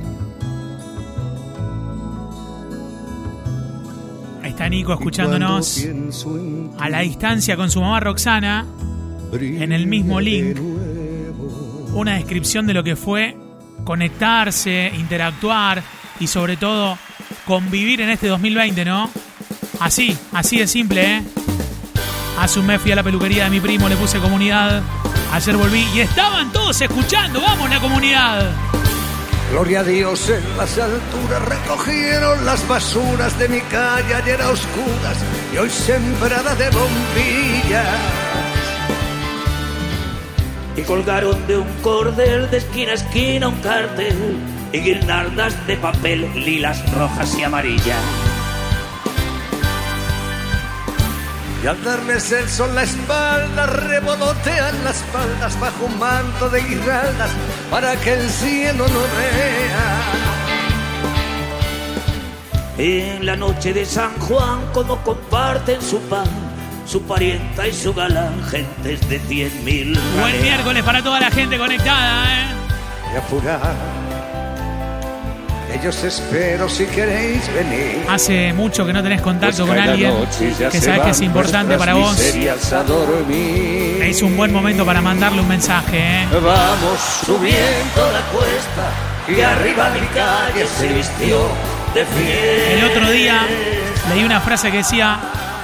Ahí 4.41 4.51
está 4.51 4.69
Nico 4.69 4.93
escuchándonos 4.93 5.85
a 6.79 6.89
la 6.89 7.01
distancia 7.01 7.57
con 7.57 7.73
su 7.73 7.81
mamá 7.81 7.99
Roxana. 7.99 8.65
En 9.33 9.73
el 9.73 9.89
mismo 9.89 10.21
link. 10.21 10.57
Una 11.93 12.15
descripción 12.15 12.69
de 12.69 12.75
lo 12.75 12.85
que 12.85 12.95
fue 12.95 13.37
conectarse, 13.91 14.93
interactuar 14.95 15.83
y 16.21 16.29
sobre 16.29 16.57
todo 16.57 16.97
convivir 17.45 18.01
en 18.01 18.11
este 18.11 18.29
2020, 18.29 18.85
¿no? 18.85 19.11
Así, 19.81 20.17
así 20.33 20.59
de 20.61 20.69
simple, 20.69 21.17
¿eh? 21.17 21.23
Hace 22.39 22.61
mes 22.61 22.81
fui 22.81 22.93
a 22.93 22.95
la 22.95 23.03
peluquería 23.03 23.43
de 23.45 23.51
mi 23.51 23.59
primo, 23.59 23.89
le 23.89 23.97
puse 23.97 24.21
comunidad. 24.21 24.81
Ayer 25.33 25.57
volví 25.57 25.85
y 25.93 26.03
estaban 26.03 26.53
todos 26.53 26.81
escuchando. 26.81 27.41
¡Vamos, 27.41 27.69
la 27.69 27.81
comunidad! 27.81 28.53
Gloria 29.51 29.81
a 29.81 29.83
Dios 29.83 30.31
en 30.31 30.57
las 30.57 30.79
alturas 30.79 31.43
recogieron 31.47 32.47
las 32.47 32.69
basuras 32.69 33.37
de 33.41 33.49
mi 33.49 33.61
calle 33.63 34.15
ayer 34.15 34.41
a 34.41 34.51
oscuras 34.51 35.17
y 35.53 35.57
hoy 35.57 35.69
sembrada 35.69 36.55
de 36.55 36.71
bombillas. 36.71 38.20
Y 40.81 40.83
colgaron 40.85 41.47
de 41.47 41.59
un 41.59 41.69
cordel 41.83 42.51
de 42.51 42.57
esquina 42.57 42.93
a 42.93 42.95
esquina 42.95 43.49
un 43.49 43.61
cartel 43.61 44.39
y 44.73 44.79
guirnaldas 44.79 45.67
de 45.67 45.77
papel 45.77 46.27
lilas, 46.35 46.91
rojas 46.95 47.37
y 47.39 47.43
amarillas. 47.43 48.03
Y 51.63 51.67
al 51.67 51.85
darles 51.85 52.33
el 52.33 52.49
sol 52.49 52.75
la 52.75 52.85
espalda, 52.85 53.67
revolotean 53.67 54.83
las 54.83 55.03
paldas 55.13 55.61
bajo 55.61 55.85
un 55.85 55.99
manto 55.99 56.49
de 56.49 56.63
guirnaldas 56.63 57.31
para 57.71 57.95
que 57.97 58.15
el 58.15 58.31
cielo 58.31 58.89
no 58.89 59.01
vea. 59.19 60.31
En 62.79 63.27
la 63.27 63.37
noche 63.37 63.75
de 63.75 63.85
San 63.85 64.19
Juan, 64.21 64.61
como 64.73 64.97
comparten 65.05 65.83
su 65.83 66.01
pan, 66.09 66.50
su 66.91 67.03
parienta 67.03 67.69
y 67.69 67.73
su 67.73 67.95
galán, 67.95 68.43
gentes 68.51 69.09
de 69.09 69.21
cien 69.21 69.65
mil. 69.65 69.97
Buen 70.21 70.43
miércoles 70.43 70.83
para 70.83 71.01
toda 71.01 71.21
la 71.21 71.31
gente 71.31 71.57
conectada, 71.57 72.25
¿eh? 72.25 72.47
Y 73.15 73.17
apurar, 73.17 73.61
que 75.71 75.79
yo 75.85 75.91
os 75.91 76.03
espero 76.03 76.69
si 76.69 76.87
queréis 76.87 77.47
venir. 77.55 78.05
Hace 78.09 78.53
mucho 78.55 78.85
que 78.85 78.93
no 78.93 79.05
tenés 79.05 79.23
contacto 79.23 79.67
Pues 79.67 79.79
con 79.79 79.89
alguien 79.89 80.13
que 80.73 80.81
sabes 80.81 81.03
que 81.03 81.11
es 81.11 81.21
importante 81.21 81.79
para 81.79 81.95
vos. 81.95 82.19
Es 82.19 84.23
un 84.23 84.37
buen 84.37 84.53
momento 84.53 84.85
para 84.85 85.01
mandarle 85.01 85.43
un 85.43 85.49
mensaje, 85.49 85.97
¿eh? 85.97 86.27
Vamos 86.33 86.99
subiendo 87.25 88.11
la 88.13 88.23
cuesta 88.33 88.91
y 89.29 89.41
arriba 89.41 89.91
mi 89.91 90.05
calle 90.09 90.67
se 90.67 90.93
vistió 90.93 91.39
de 91.95 92.05
fiesta. 92.05 92.73
El 92.73 92.85
otro 92.85 93.09
día 93.13 93.47
leí 94.13 94.25
una 94.25 94.41
frase 94.41 94.73
que 94.73 94.79
decía, 94.79 95.21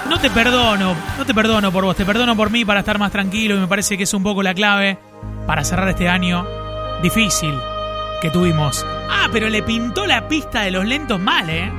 no 0.09 0.19
te 0.19 0.31
perdono, 0.31 0.95
no 1.19 1.25
te 1.27 1.35
perdono 1.35 1.73
por 1.73 1.85
vos, 1.85 1.97
te 1.97 2.05
perdono 2.05 2.37
por 2.37 2.51
mí 2.51 2.65
para 2.65 2.81
estar 2.81 2.99
más 2.99 3.13
tranquilo 3.13 3.57
y 3.57 3.59
me 3.59 3.67
parece 3.67 3.97
que 3.97 4.05
es 4.05 4.15
un 4.15 4.23
poco 4.23 4.43
la 4.43 4.55
clave 4.55 4.99
para 5.47 5.65
cerrar 5.65 5.89
este 5.89 6.09
año 6.09 6.47
difícil, 7.03 7.55
que 8.21 8.31
tuvimos. 8.31 8.85
Ah, 9.11 9.29
pero 9.33 9.49
le 9.49 9.63
pintó 9.63 10.07
la 10.07 10.29
pista 10.29 10.63
de 10.63 10.71
los 10.71 10.85
lentos 10.85 11.21
mal, 11.21 11.49
¿eh? 11.51 11.71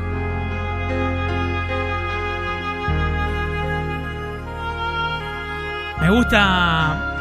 Me 6.02 6.12
gusta 6.12 7.14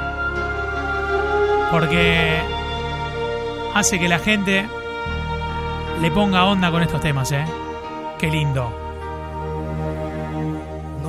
porque 1.71 2.41
hace 3.75 3.99
que 3.99 4.09
la 4.09 4.19
gente 4.19 4.69
le 6.01 6.11
ponga 6.11 6.45
onda 6.45 6.71
con 6.71 6.83
estos 6.83 7.01
temas, 7.01 7.33
¿eh? 7.33 7.45
Qué 8.19 8.31
lindo. 8.31 8.86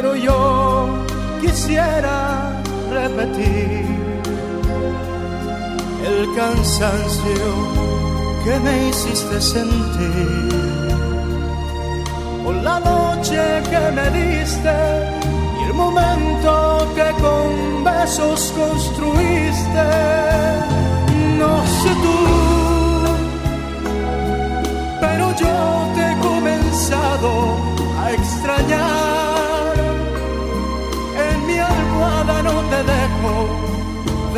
pero 0.00 0.14
yo 0.14 1.04
quisiera 1.40 2.52
repetir 2.88 3.84
el 6.06 6.36
cansancio 6.36 7.46
que 8.44 8.60
me 8.60 8.88
hiciste 8.88 9.40
sentir. 9.40 10.48
Por 12.44 12.54
la 12.68 12.78
noche 12.78 13.40
que 13.70 13.82
me 13.98 14.06
diste 14.20 14.76
y 15.58 15.62
el 15.68 15.74
momento 15.74 16.52
que 16.94 17.08
con 17.24 17.82
besos 17.82 18.54
construiste. 18.56 19.86
No 21.40 21.52
sé 21.80 21.90
tú, 22.04 22.18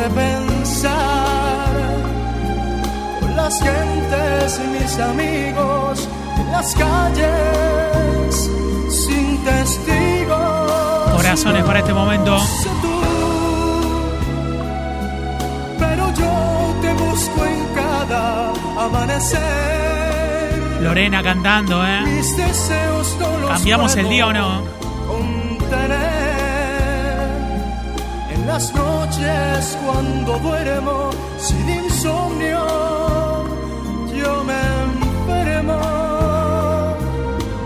de 0.01 0.09
pensar. 0.09 1.69
Con 3.19 3.35
las 3.35 3.61
gentes 3.61 4.59
y 4.63 4.67
mis 4.67 4.99
amigos 4.99 6.07
en 6.39 6.51
las 6.51 6.73
calles 6.75 8.49
sin 8.89 9.43
testigos. 9.43 11.11
Corazones 11.15 11.63
para 11.63 11.79
este 11.79 11.93
momento. 11.93 12.37
Tú, 12.81 13.01
pero 15.77 16.13
yo 16.13 16.75
te 16.81 16.93
busco 16.93 17.45
en 17.45 17.65
cada 17.75 18.53
amanecer. 18.85 19.41
Lorena 20.81 21.21
cantando, 21.21 21.85
¿eh? 21.85 22.23
¿Cambiamos 23.47 23.95
el 23.97 24.09
día 24.09 24.27
o 24.27 24.33
no? 24.33 24.80
Las 28.45 28.73
noches 28.73 29.77
cuando 29.85 30.37
duermo 30.39 31.09
sin 31.37 31.69
insomnio, 31.69 32.59
yo 34.13 34.43
me 34.43 34.59
enfermo. 34.83 35.79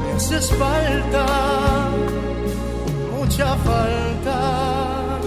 Me 0.03 0.13
haces 0.13 0.51
falta, 0.51 1.25
mucha 3.17 3.55
falta. 3.55 5.19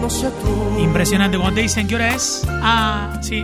No 0.00 0.10
sé 0.10 0.30
tú. 0.42 0.80
Impresionante. 0.80 1.36
Cuando 1.38 1.56
te 1.56 1.62
dicen 1.62 1.88
qué 1.88 1.94
hora 1.96 2.14
es. 2.14 2.46
Ah, 2.48 3.18
sí. 3.22 3.42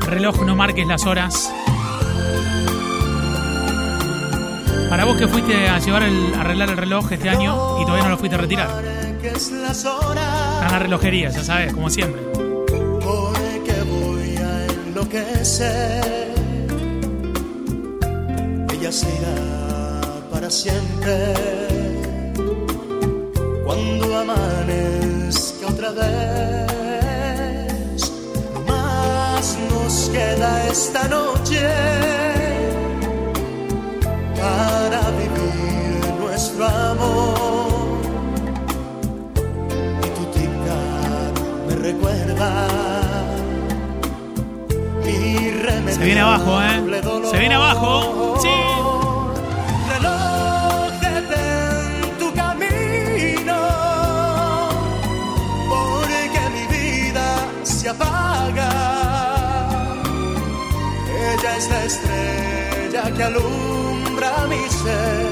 Reloj, 0.00 0.42
no 0.44 0.56
marques 0.56 0.86
las 0.86 1.06
horas. 1.06 1.52
Para 4.88 5.04
vos 5.04 5.16
que 5.16 5.28
fuiste 5.28 5.68
a 5.68 5.78
llevar 5.78 6.02
el, 6.02 6.34
a 6.34 6.40
arreglar 6.40 6.70
el 6.70 6.76
reloj 6.76 7.12
este 7.12 7.28
año 7.28 7.80
y 7.80 7.84
todavía 7.84 8.04
no 8.04 8.10
lo 8.10 8.18
fuiste 8.18 8.34
a 8.34 8.40
retirar. 8.40 8.99
Que 9.22 9.28
es 9.28 9.50
las 9.50 9.84
horas. 9.84 10.54
Están 10.54 10.72
las 10.72 10.82
relojerías, 10.82 11.34
ya 11.34 11.44
sabes, 11.44 11.72
como 11.74 11.90
siempre. 11.90 12.22
porque 12.32 13.74
voy 13.90 14.36
a 14.36 14.66
enloquecer. 14.66 16.34
Ella 18.72 18.92
se 18.92 19.06
irá 19.06 20.00
para 20.30 20.48
siempre. 20.50 21.34
Cuando 23.64 24.16
amanezca 24.18 25.66
otra 25.68 25.90
vez, 25.90 26.80
más 28.66 29.58
nos 29.70 30.08
queda 30.10 30.66
esta 30.68 31.08
noche 31.08 31.68
para 34.40 35.10
vivir 35.10 36.14
nuestro 36.20 36.64
amor. 36.66 37.49
Se 46.00 46.06
viene 46.06 46.20
abajo, 46.22 46.62
¿eh? 46.62 47.02
Se 47.30 47.38
viene 47.38 47.54
abajo. 47.56 48.38
Sí. 48.40 48.48
Reloj, 49.90 50.90
detén 51.02 52.18
tu 52.18 52.32
camino, 52.32 53.58
porque 55.68 56.40
mi 56.54 56.64
vida 56.78 57.26
se 57.62 57.90
apaga. 57.90 58.70
Ella 61.34 61.56
es 61.58 61.68
la 61.68 61.84
estrella 61.84 63.02
que 63.14 63.22
alumbra 63.22 64.46
mi 64.48 64.66
ser. 64.82 65.28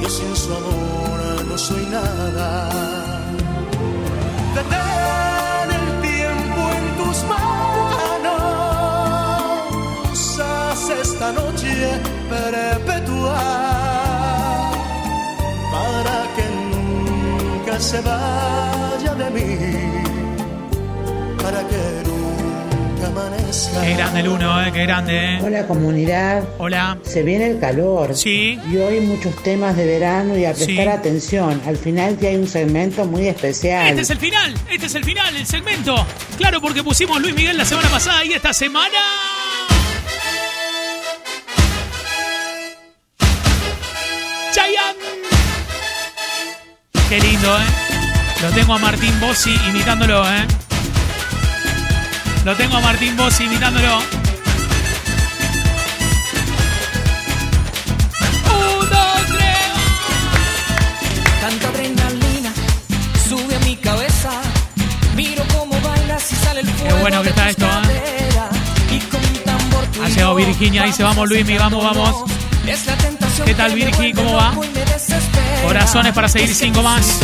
Yo 0.00 0.08
sin 0.08 0.36
su 0.36 0.52
amor 0.54 1.44
no 1.48 1.58
soy 1.58 1.84
nada. 1.86 2.70
Tus 7.14 7.24
manos. 7.24 7.44
Haz 10.38 10.90
esta 10.90 11.32
noche 11.32 11.72
perpetua 12.28 13.40
para 15.72 16.18
que 16.34 16.44
nunca 16.60 17.74
se 17.80 18.00
vaya 18.00 19.14
de 19.14 19.28
mí. 19.30 19.50
Para 21.42 21.60
que 21.70 21.82
nunca 22.08 22.33
amanezca. 23.18 23.80
Qué 23.82 23.94
grande 23.94 24.20
el 24.20 24.28
uno, 24.28 24.62
¿eh? 24.62 24.72
Qué 24.72 24.82
grande, 24.82 25.34
¿eh? 25.36 25.40
Hola 25.42 25.66
comunidad. 25.66 26.42
Hola. 26.58 26.98
Se 27.04 27.22
viene 27.22 27.46
el 27.50 27.60
calor. 27.60 28.14
Sí. 28.16 28.58
Y 28.70 28.76
hoy 28.76 29.00
muchos 29.00 29.34
temas 29.42 29.76
de 29.76 29.86
verano 29.86 30.36
y 30.36 30.44
a 30.44 30.52
prestar 30.52 30.66
Sí. 30.84 30.88
atención. 30.88 31.60
Al 31.66 31.76
final 31.76 32.16
que 32.18 32.28
hay 32.28 32.36
un 32.36 32.48
segmento 32.48 33.04
muy 33.04 33.28
especial. 33.28 33.88
Este 33.88 34.02
es 34.02 34.10
el 34.10 34.18
final, 34.18 34.54
este 34.70 34.86
es 34.86 34.94
el 34.94 35.04
final, 35.04 35.36
el 35.36 35.46
segmento. 35.46 36.06
Claro, 36.36 36.60
porque 36.60 36.82
pusimos 36.82 37.20
Luis 37.20 37.34
Miguel 37.34 37.56
la 37.56 37.64
semana 37.64 37.88
pasada 37.88 38.24
y 38.24 38.32
esta 38.32 38.52
semana. 38.52 38.98
Chayanne. 44.52 44.98
Qué 47.08 47.20
lindo, 47.20 47.56
¿eh? 47.58 47.66
Lo 48.42 48.50
tengo 48.50 48.74
a 48.74 48.78
Martín 48.78 49.18
Bossi 49.20 49.54
imitándolo, 49.68 50.24
¿eh? 50.28 50.46
Lo 52.44 52.54
tengo 52.56 52.76
a 52.76 52.80
Martín 52.80 53.16
Bossi 53.16 53.44
imitándolo. 53.44 53.98
Un, 58.50 58.90
dos, 58.90 59.26
tres. 59.28 59.68
Tanta 61.40 61.68
adrenalina 61.68 62.52
sube 63.26 63.56
a 63.56 63.58
mi 63.60 63.76
cabeza. 63.76 64.30
Miro 65.16 65.42
cómo 65.56 65.80
bailas 65.80 66.32
y 66.32 66.36
sale 66.36 66.60
el 66.60 66.66
fuego. 66.66 66.98
bueno 66.98 67.22
que 67.22 67.30
está 67.30 67.48
esto, 67.48 67.66
¿eh? 67.66 68.14
Ha 70.02 70.08
llegado 70.08 70.34
Virginia, 70.34 70.82
dice 70.82 71.02
vamos 71.02 71.26
Luismi, 71.26 71.56
vamos, 71.56 71.82
vamos. 71.82 72.30
¿Qué 73.44 73.54
tal 73.54 73.72
Virgi? 73.72 74.12
¿Cómo 74.12 74.34
va? 74.34 74.52
Corazones 75.62 76.12
para 76.12 76.28
seguir 76.28 76.54
cinco 76.54 76.82
más. 76.82 77.20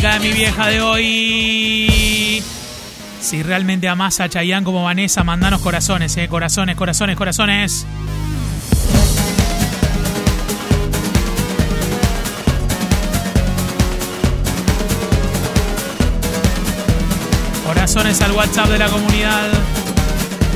De 0.00 0.20
mi 0.20 0.32
vieja 0.32 0.66
de 0.66 0.80
hoy. 0.82 2.42
Si 3.20 3.42
realmente 3.44 3.88
amás 3.88 4.18
a 4.18 4.28
Chayanne 4.28 4.64
como 4.64 4.82
Vanessa, 4.82 5.22
mandanos 5.22 5.60
corazones, 5.60 6.16
eh. 6.16 6.26
Corazones, 6.28 6.74
corazones, 6.74 7.16
corazones. 7.16 7.86
Corazones 17.64 18.20
al 18.20 18.32
WhatsApp 18.32 18.68
de 18.70 18.78
la 18.78 18.88
comunidad. 18.88 19.48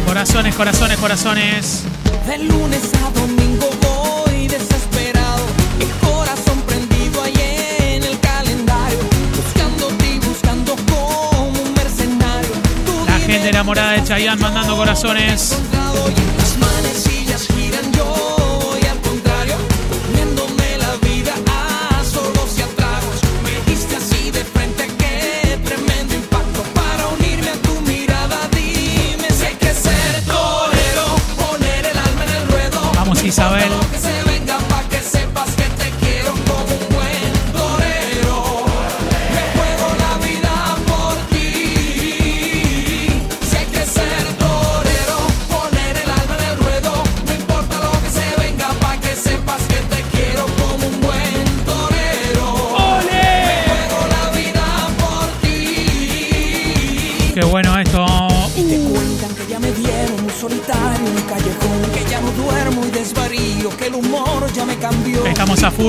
Corazones, 0.05 0.55
corazones, 0.57 0.98
corazones. 0.98 1.85
Enamorada 13.48 13.92
de 13.92 14.04
Chayanne 14.04 14.40
mandando 14.40 14.76
corazones. 14.76 15.58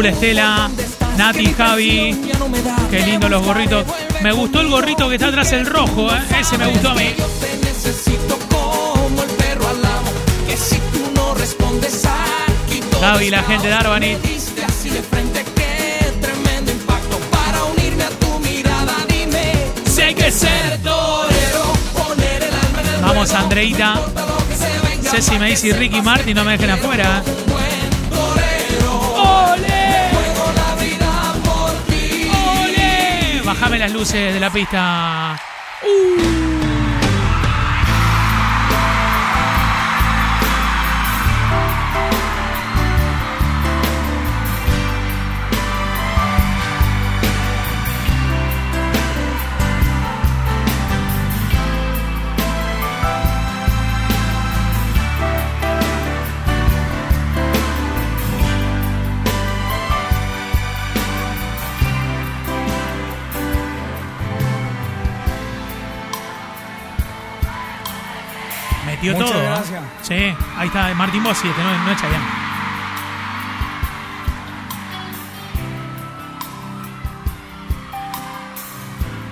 Estela, 0.06 0.70
Nati, 1.18 1.54
Javi. 1.54 2.18
Qué 2.90 3.00
lindo 3.02 3.28
los 3.28 3.44
gorritos. 3.44 3.86
Me 4.22 4.32
gustó 4.32 4.62
el 4.62 4.70
gorrito 4.70 5.10
que 5.10 5.16
está 5.16 5.28
atrás, 5.28 5.52
el 5.52 5.66
rojo, 5.66 6.10
¿eh? 6.14 6.22
Ese 6.40 6.58
me 6.58 6.68
gustó 6.68 6.90
a 6.90 6.96
mí. 6.96 7.14
Javi, 13.02 13.30
la 13.30 13.44
gente 13.44 13.68
de 13.68 13.74
Arbanit. 13.74 14.18
Vamos, 23.02 23.34
Andreita. 23.34 23.96
Ceci 25.10 25.40
me 25.40 25.50
dice 25.50 25.74
Ricky 25.74 26.02
Martin, 26.02 26.36
no 26.36 26.44
me 26.44 26.52
dejen 26.52 26.70
afuera. 26.70 27.24
Bájame 33.60 33.78
las 33.78 33.92
luces 33.92 34.34
de 34.34 34.40
la 34.40 34.50
pista. 34.50 35.38
Metió 69.02 69.14
Muchas 69.14 69.32
todo. 69.32 69.42
gracias. 69.44 69.84
Sí, 70.02 70.36
ahí 70.58 70.68
está 70.68 70.94
Martín 70.94 71.24
Bossi, 71.24 71.48
este 71.48 71.64
no, 71.64 71.78
no 71.86 71.92
es 71.92 72.02
Chayanne. 72.02 72.26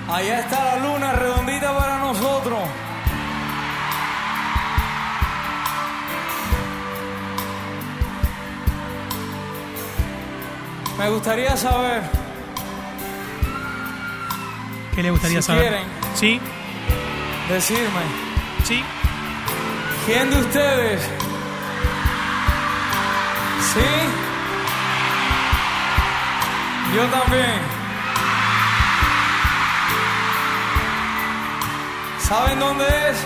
Allá 0.10 0.40
está 0.40 0.64
la 0.64 0.78
luna 0.78 1.12
redondita 1.14 1.78
para 1.78 1.98
nosotros. 2.00 2.60
Me 10.98 11.10
gustaría 11.10 11.56
saber 11.56 12.02
¿Qué 14.96 15.04
le 15.04 15.12
gustaría 15.12 15.42
Si 15.44 15.48
saber? 15.48 15.62
quieren. 15.62 15.84
Sí, 16.16 16.40
decirme 17.50 18.02
sí. 18.64 18.84
Quién 20.08 20.30
de 20.32 20.40
ustedes, 20.40 21.02
sí, 23.74 23.90
yo 26.96 27.04
también. 27.08 27.60
¿Saben 32.20 32.60
dónde 32.60 32.86
es? 32.86 33.18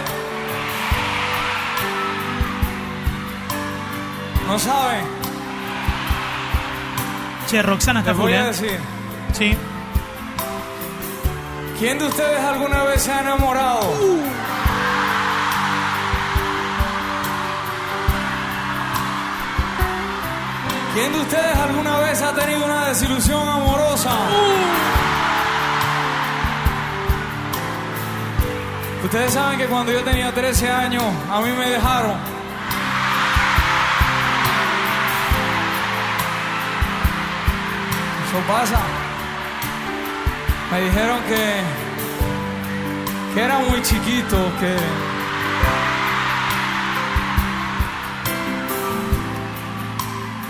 ¿No 4.47 4.59
saben? 4.59 5.05
Che, 7.47 7.61
Roxana 7.61 7.99
está 8.01 8.11
Les 8.11 8.19
voy 8.19 8.33
a 8.33 8.41
¿eh? 8.41 8.47
decir. 8.47 8.79
Sí. 9.33 9.57
¿Quién 11.79 11.97
de 11.99 12.05
ustedes 12.05 12.39
alguna 12.41 12.83
vez 12.83 13.01
se 13.01 13.11
ha 13.11 13.21
enamorado? 13.21 13.81
¿Quién 20.93 21.13
de 21.13 21.19
ustedes 21.19 21.55
alguna 21.55 21.99
vez 21.99 22.21
ha 22.21 22.33
tenido 22.33 22.65
una 22.65 22.87
desilusión 22.89 23.47
amorosa? 23.47 24.11
Ustedes 29.01 29.33
saben 29.33 29.57
que 29.57 29.67
cuando 29.67 29.93
yo 29.93 30.03
tenía 30.03 30.33
13 30.33 30.69
años, 30.69 31.03
a 31.29 31.39
mí 31.39 31.49
me 31.51 31.69
dejaron. 31.69 32.17
Eso 38.27 38.39
pasa. 38.47 38.79
Me 40.71 40.81
dijeron 40.81 41.19
que, 41.23 41.61
que 43.33 43.41
era 43.41 43.59
muy 43.59 43.81
chiquito, 43.81 44.37
que... 44.59 45.10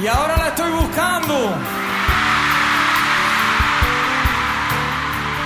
Y 0.01 0.07
ahora 0.07 0.35
la 0.35 0.47
estoy 0.47 0.71
buscando. 0.71 1.35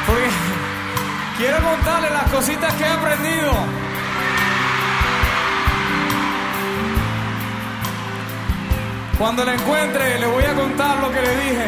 Porque 0.08 0.30
quiero 1.38 1.58
contarle 1.58 2.10
las 2.10 2.32
cositas 2.32 2.74
que 2.76 2.84
he 2.86 2.88
aprendido. 2.88 3.52
Cuando 9.18 9.44
la 9.44 9.56
encuentre, 9.56 10.20
le 10.20 10.28
voy 10.28 10.44
a 10.46 10.54
contar 10.54 11.00
lo 11.00 11.12
que 11.12 11.22
le 11.22 11.36
dije. 11.36 11.66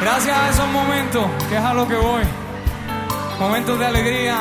Gracias 0.00 0.36
a 0.36 0.48
esos 0.48 0.66
momentos, 0.68 1.26
que 1.48 1.56
es 1.56 1.62
a 1.62 1.74
lo 1.74 1.86
que 1.86 1.96
voy. 1.96 2.22
Momentos 3.38 3.78
de 3.78 3.86
alegría, 3.86 4.38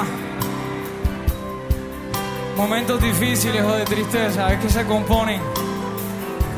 momentos 2.57 2.99
difíciles 2.99 3.63
o 3.63 3.73
de 3.75 3.85
tristeza, 3.85 4.51
es 4.53 4.59
que 4.59 4.69
se 4.69 4.85
componen 4.87 5.39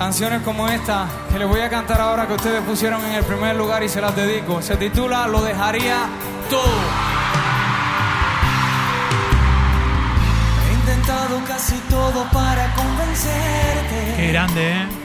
canciones 0.01 0.41
como 0.41 0.67
esta 0.67 1.07
que 1.31 1.37
les 1.37 1.47
voy 1.47 1.61
a 1.61 1.69
cantar 1.69 2.01
ahora 2.01 2.25
que 2.25 2.33
ustedes 2.33 2.63
pusieron 2.63 3.05
en 3.05 3.11
el 3.11 3.23
primer 3.23 3.55
lugar 3.55 3.83
y 3.83 3.87
se 3.87 4.01
las 4.01 4.15
dedico. 4.15 4.59
Se 4.59 4.75
titula 4.75 5.27
Lo 5.27 5.43
dejaría 5.43 6.07
todo. 6.49 6.79
He 10.65 10.73
intentado 10.73 11.39
casi 11.47 11.75
todo 11.87 12.27
para 12.33 12.73
convencerte. 12.73 14.13
Qué 14.17 14.27
grande, 14.31 14.71
¿eh? 14.71 15.00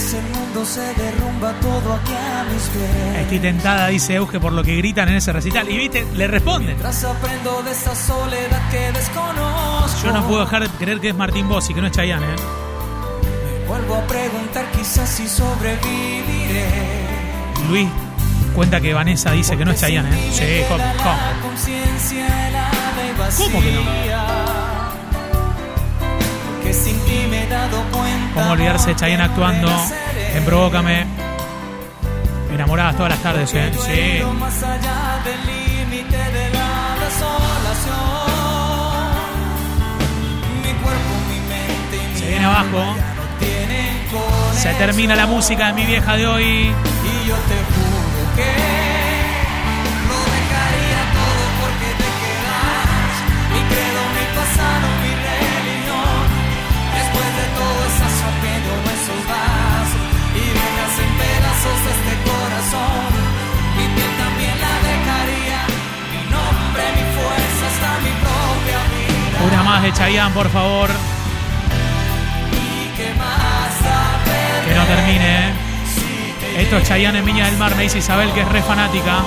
Mientras 0.00 0.24
el 0.24 0.32
mundo 0.32 0.64
se 0.64 0.80
derrumba 0.94 1.52
todo 1.60 1.92
aquí 1.92 2.12
a 2.14 2.44
mis 2.44 2.62
pies. 2.68 3.16
Estoy 3.18 3.38
tentada, 3.38 3.88
dice 3.88 4.14
Euge, 4.14 4.40
por 4.40 4.52
lo 4.52 4.62
que 4.62 4.74
gritan 4.76 5.10
en 5.10 5.16
ese 5.16 5.30
recital. 5.30 5.68
Y 5.68 5.76
viste, 5.76 6.06
le 6.14 6.26
responden. 6.26 6.68
Mientras 6.68 7.04
aprendo 7.04 7.62
de 7.62 7.70
esta 7.70 7.94
soledad 7.94 8.70
que 8.70 8.92
desconozco. 8.92 10.02
Yo 10.02 10.12
no 10.12 10.26
puedo 10.26 10.40
dejar 10.40 10.62
de 10.62 10.68
creer 10.78 11.00
que 11.00 11.10
es 11.10 11.14
Martín 11.14 11.48
Bossi, 11.50 11.74
que 11.74 11.82
no 11.82 11.88
es 11.88 11.92
Chayanne, 11.92 12.24
¿eh? 12.24 12.36
Vuelvo 13.68 13.96
a 13.96 14.06
preguntar 14.06 14.64
quizás 14.72 15.06
si 15.06 15.28
sobreviviré. 15.28 16.64
Luis 17.68 17.88
cuenta 18.54 18.80
que 18.80 18.94
Vanessa 18.94 19.32
dice 19.32 19.58
que 19.58 19.66
no 19.66 19.72
es 19.72 19.80
Chayanne, 19.80 20.08
¿eh? 20.08 20.30
Sí, 20.32 20.64
¿cómo? 20.66 20.82
¿Cómo? 20.96 21.18
¿Cómo 23.36 23.60
que 23.60 23.72
no? 23.72 23.82
Que 26.62 26.72
sin 26.72 26.98
ti 27.00 27.26
me 27.28 27.44
he 27.44 27.48
dado 27.48 27.82
cuenta. 27.92 28.09
¿Cómo 28.34 28.50
olvidarse 28.52 28.90
de 28.90 28.96
Chayanne 28.96 29.24
actuando 29.24 29.68
en 30.34 30.44
Provócame? 30.44 31.06
Enamoradas 32.52 32.96
todas 32.96 33.10
las 33.10 33.22
tardes, 33.22 33.54
¿eh? 33.54 33.70
Sí. 33.72 34.22
Se 42.16 42.28
viene 42.28 42.44
abajo. 42.44 42.96
Se 44.54 44.74
termina 44.74 45.16
la 45.16 45.26
música 45.26 45.68
de 45.68 45.72
mi 45.72 45.86
vieja 45.86 46.16
de 46.16 46.26
hoy. 46.26 46.44
Y 46.44 47.28
yo 47.28 47.34
te 47.34 47.56
juro 47.72 48.36
que 48.36 48.79
más 69.70 69.82
de 69.84 69.92
Chayanne, 69.92 70.34
por 70.34 70.48
favor. 70.48 70.90
Que 74.66 74.74
no 74.74 74.84
termine, 74.84 75.48
¿eh? 75.48 75.52
Esto 76.58 76.78
es 76.78 76.88
Chayanne 76.88 77.20
en 77.20 77.24
Viña 77.24 77.46
del 77.46 77.56
Mar, 77.56 77.76
me 77.76 77.84
dice 77.84 77.98
Isabel, 77.98 78.32
que 78.32 78.40
es 78.40 78.48
re 78.48 78.62
fanática. 78.62 79.18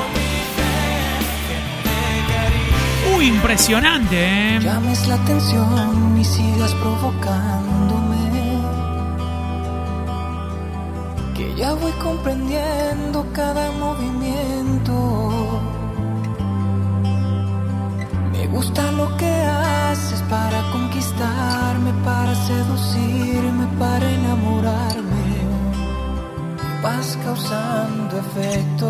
Uy, 3.15 3.27
impresionante, 3.27 4.17
¿eh? 4.17 4.59
Llames 4.59 5.07
la 5.07 5.15
atención 5.15 6.17
y 6.19 6.25
sigas 6.25 6.73
provocándome. 6.73 8.59
Que 11.37 11.55
ya 11.55 11.73
voy 11.73 11.93
comprendiendo 11.93 13.25
cada 13.33 13.71
movimiento. 13.71 15.72
Gusta 18.53 18.91
lo 18.91 19.17
que 19.17 19.25
haces 19.25 20.21
para 20.29 20.61
conquistarme, 20.71 21.91
para 22.05 22.35
seducirme, 22.35 23.65
para 23.79 24.07
enamorarme. 24.07 25.25
Vas 26.83 27.17
causando 27.25 28.19
efecto. 28.19 28.87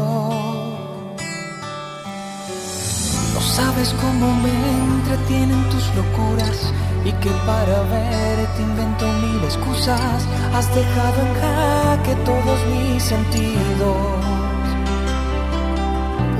No 3.34 3.39
sabes 3.39 3.95
cómo 4.02 4.34
me 4.43 4.54
entretienen 4.89 5.63
tus 5.69 5.86
locuras 5.95 6.73
y 7.06 7.12
que 7.21 7.30
para 7.45 7.84
verte 7.84 8.62
invento 8.62 9.06
mil 9.23 9.43
excusas. 9.45 10.28
Has 10.54 10.67
dejado 10.76 11.17
en 11.26 11.34
jaque 11.41 12.15
todos 12.26 12.60
mis 12.73 13.02
sentidos. 13.02 14.26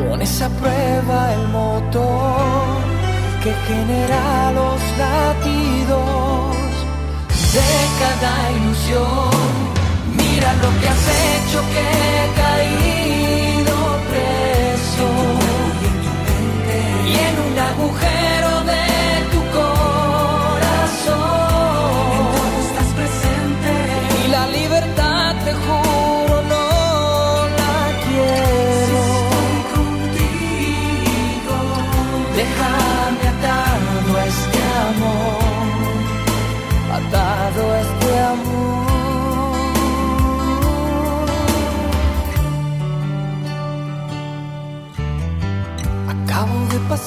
Pones 0.10 0.42
a 0.42 0.50
prueba 0.50 1.34
el 1.36 1.48
motor 1.48 2.73
que 3.44 3.54
genera 3.68 4.54
los 4.54 4.82
latidos 4.98 6.56
de 7.56 7.72
cada 8.00 8.52
ilusión. 8.52 9.32
Mira 10.16 10.54
lo 10.64 10.70
que 10.80 10.88
has 10.88 11.06
hecho 11.26 11.60
que 11.74 11.84
he 12.08 12.24
caído 12.44 13.76
preso 14.12 15.08
y 17.06 17.14
en 17.28 17.36
un 17.52 17.60
agujero 17.60 18.23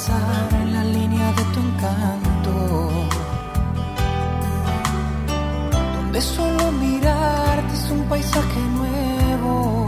en 0.09 0.73
la 0.73 0.85
línea 0.85 1.33
de 1.33 1.45
tu 1.53 1.61
encanto, 1.61 2.91
donde 5.97 6.21
solo 6.21 6.71
mirarte 6.73 7.75
es 7.75 7.91
un 7.91 8.03
paisaje 8.09 8.61
nuevo. 8.79 9.87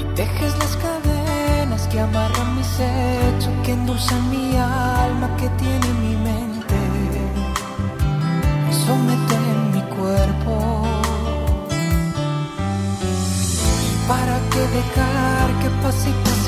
Y 0.00 0.04
tejes 0.14 0.58
las 0.58 0.76
cadenas 0.76 1.86
que 1.88 2.00
amarran 2.00 2.56
mis 2.56 2.80
hechos, 2.80 3.52
que 3.64 3.72
endulzan 3.72 4.30
mi 4.30 4.56
alma, 4.56 5.36
que 5.36 5.48
tiene 5.50 5.88
mi 6.02 6.16
mente, 6.16 6.78
me 8.66 8.72
someten 8.86 9.72
mi 9.74 9.82
cuerpo. 9.96 10.82
¿Para 14.08 14.38
qué 14.50 14.60
dejar 14.78 15.46
que 15.60 15.68
pase 15.82 16.10
y 16.10 16.12
pase 16.24 16.41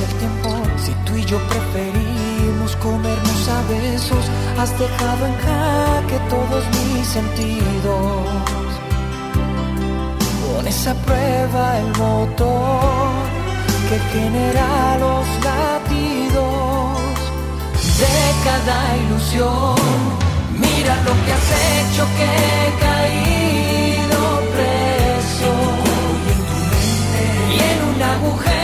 Si 0.84 0.92
tú 1.06 1.16
y 1.16 1.24
yo 1.24 1.38
preferimos 1.48 2.76
comernos 2.76 3.48
a 3.48 3.62
besos, 3.72 4.24
has 4.58 4.78
dejado 4.78 5.26
en 5.26 5.34
jaque 5.34 6.18
todos 6.28 6.64
mis 6.76 7.06
sentidos. 7.06 8.28
Pones 10.46 10.86
a 10.86 10.94
prueba 10.94 11.78
el 11.78 11.86
motor 11.96 13.10
que 13.88 13.98
genera 14.12 14.98
los 14.98 15.26
latidos 15.48 16.98
de 18.02 18.16
cada 18.44 18.96
ilusión. 19.04 19.76
Mira 20.58 20.94
lo 21.06 21.14
que 21.24 21.32
has 21.32 21.50
hecho 21.72 22.04
que 22.16 22.26
he 22.46 22.66
caído 22.88 24.20
preso 24.54 25.52
y 27.52 27.58
en 27.58 27.78
un 27.88 28.02
agujero 28.02 28.63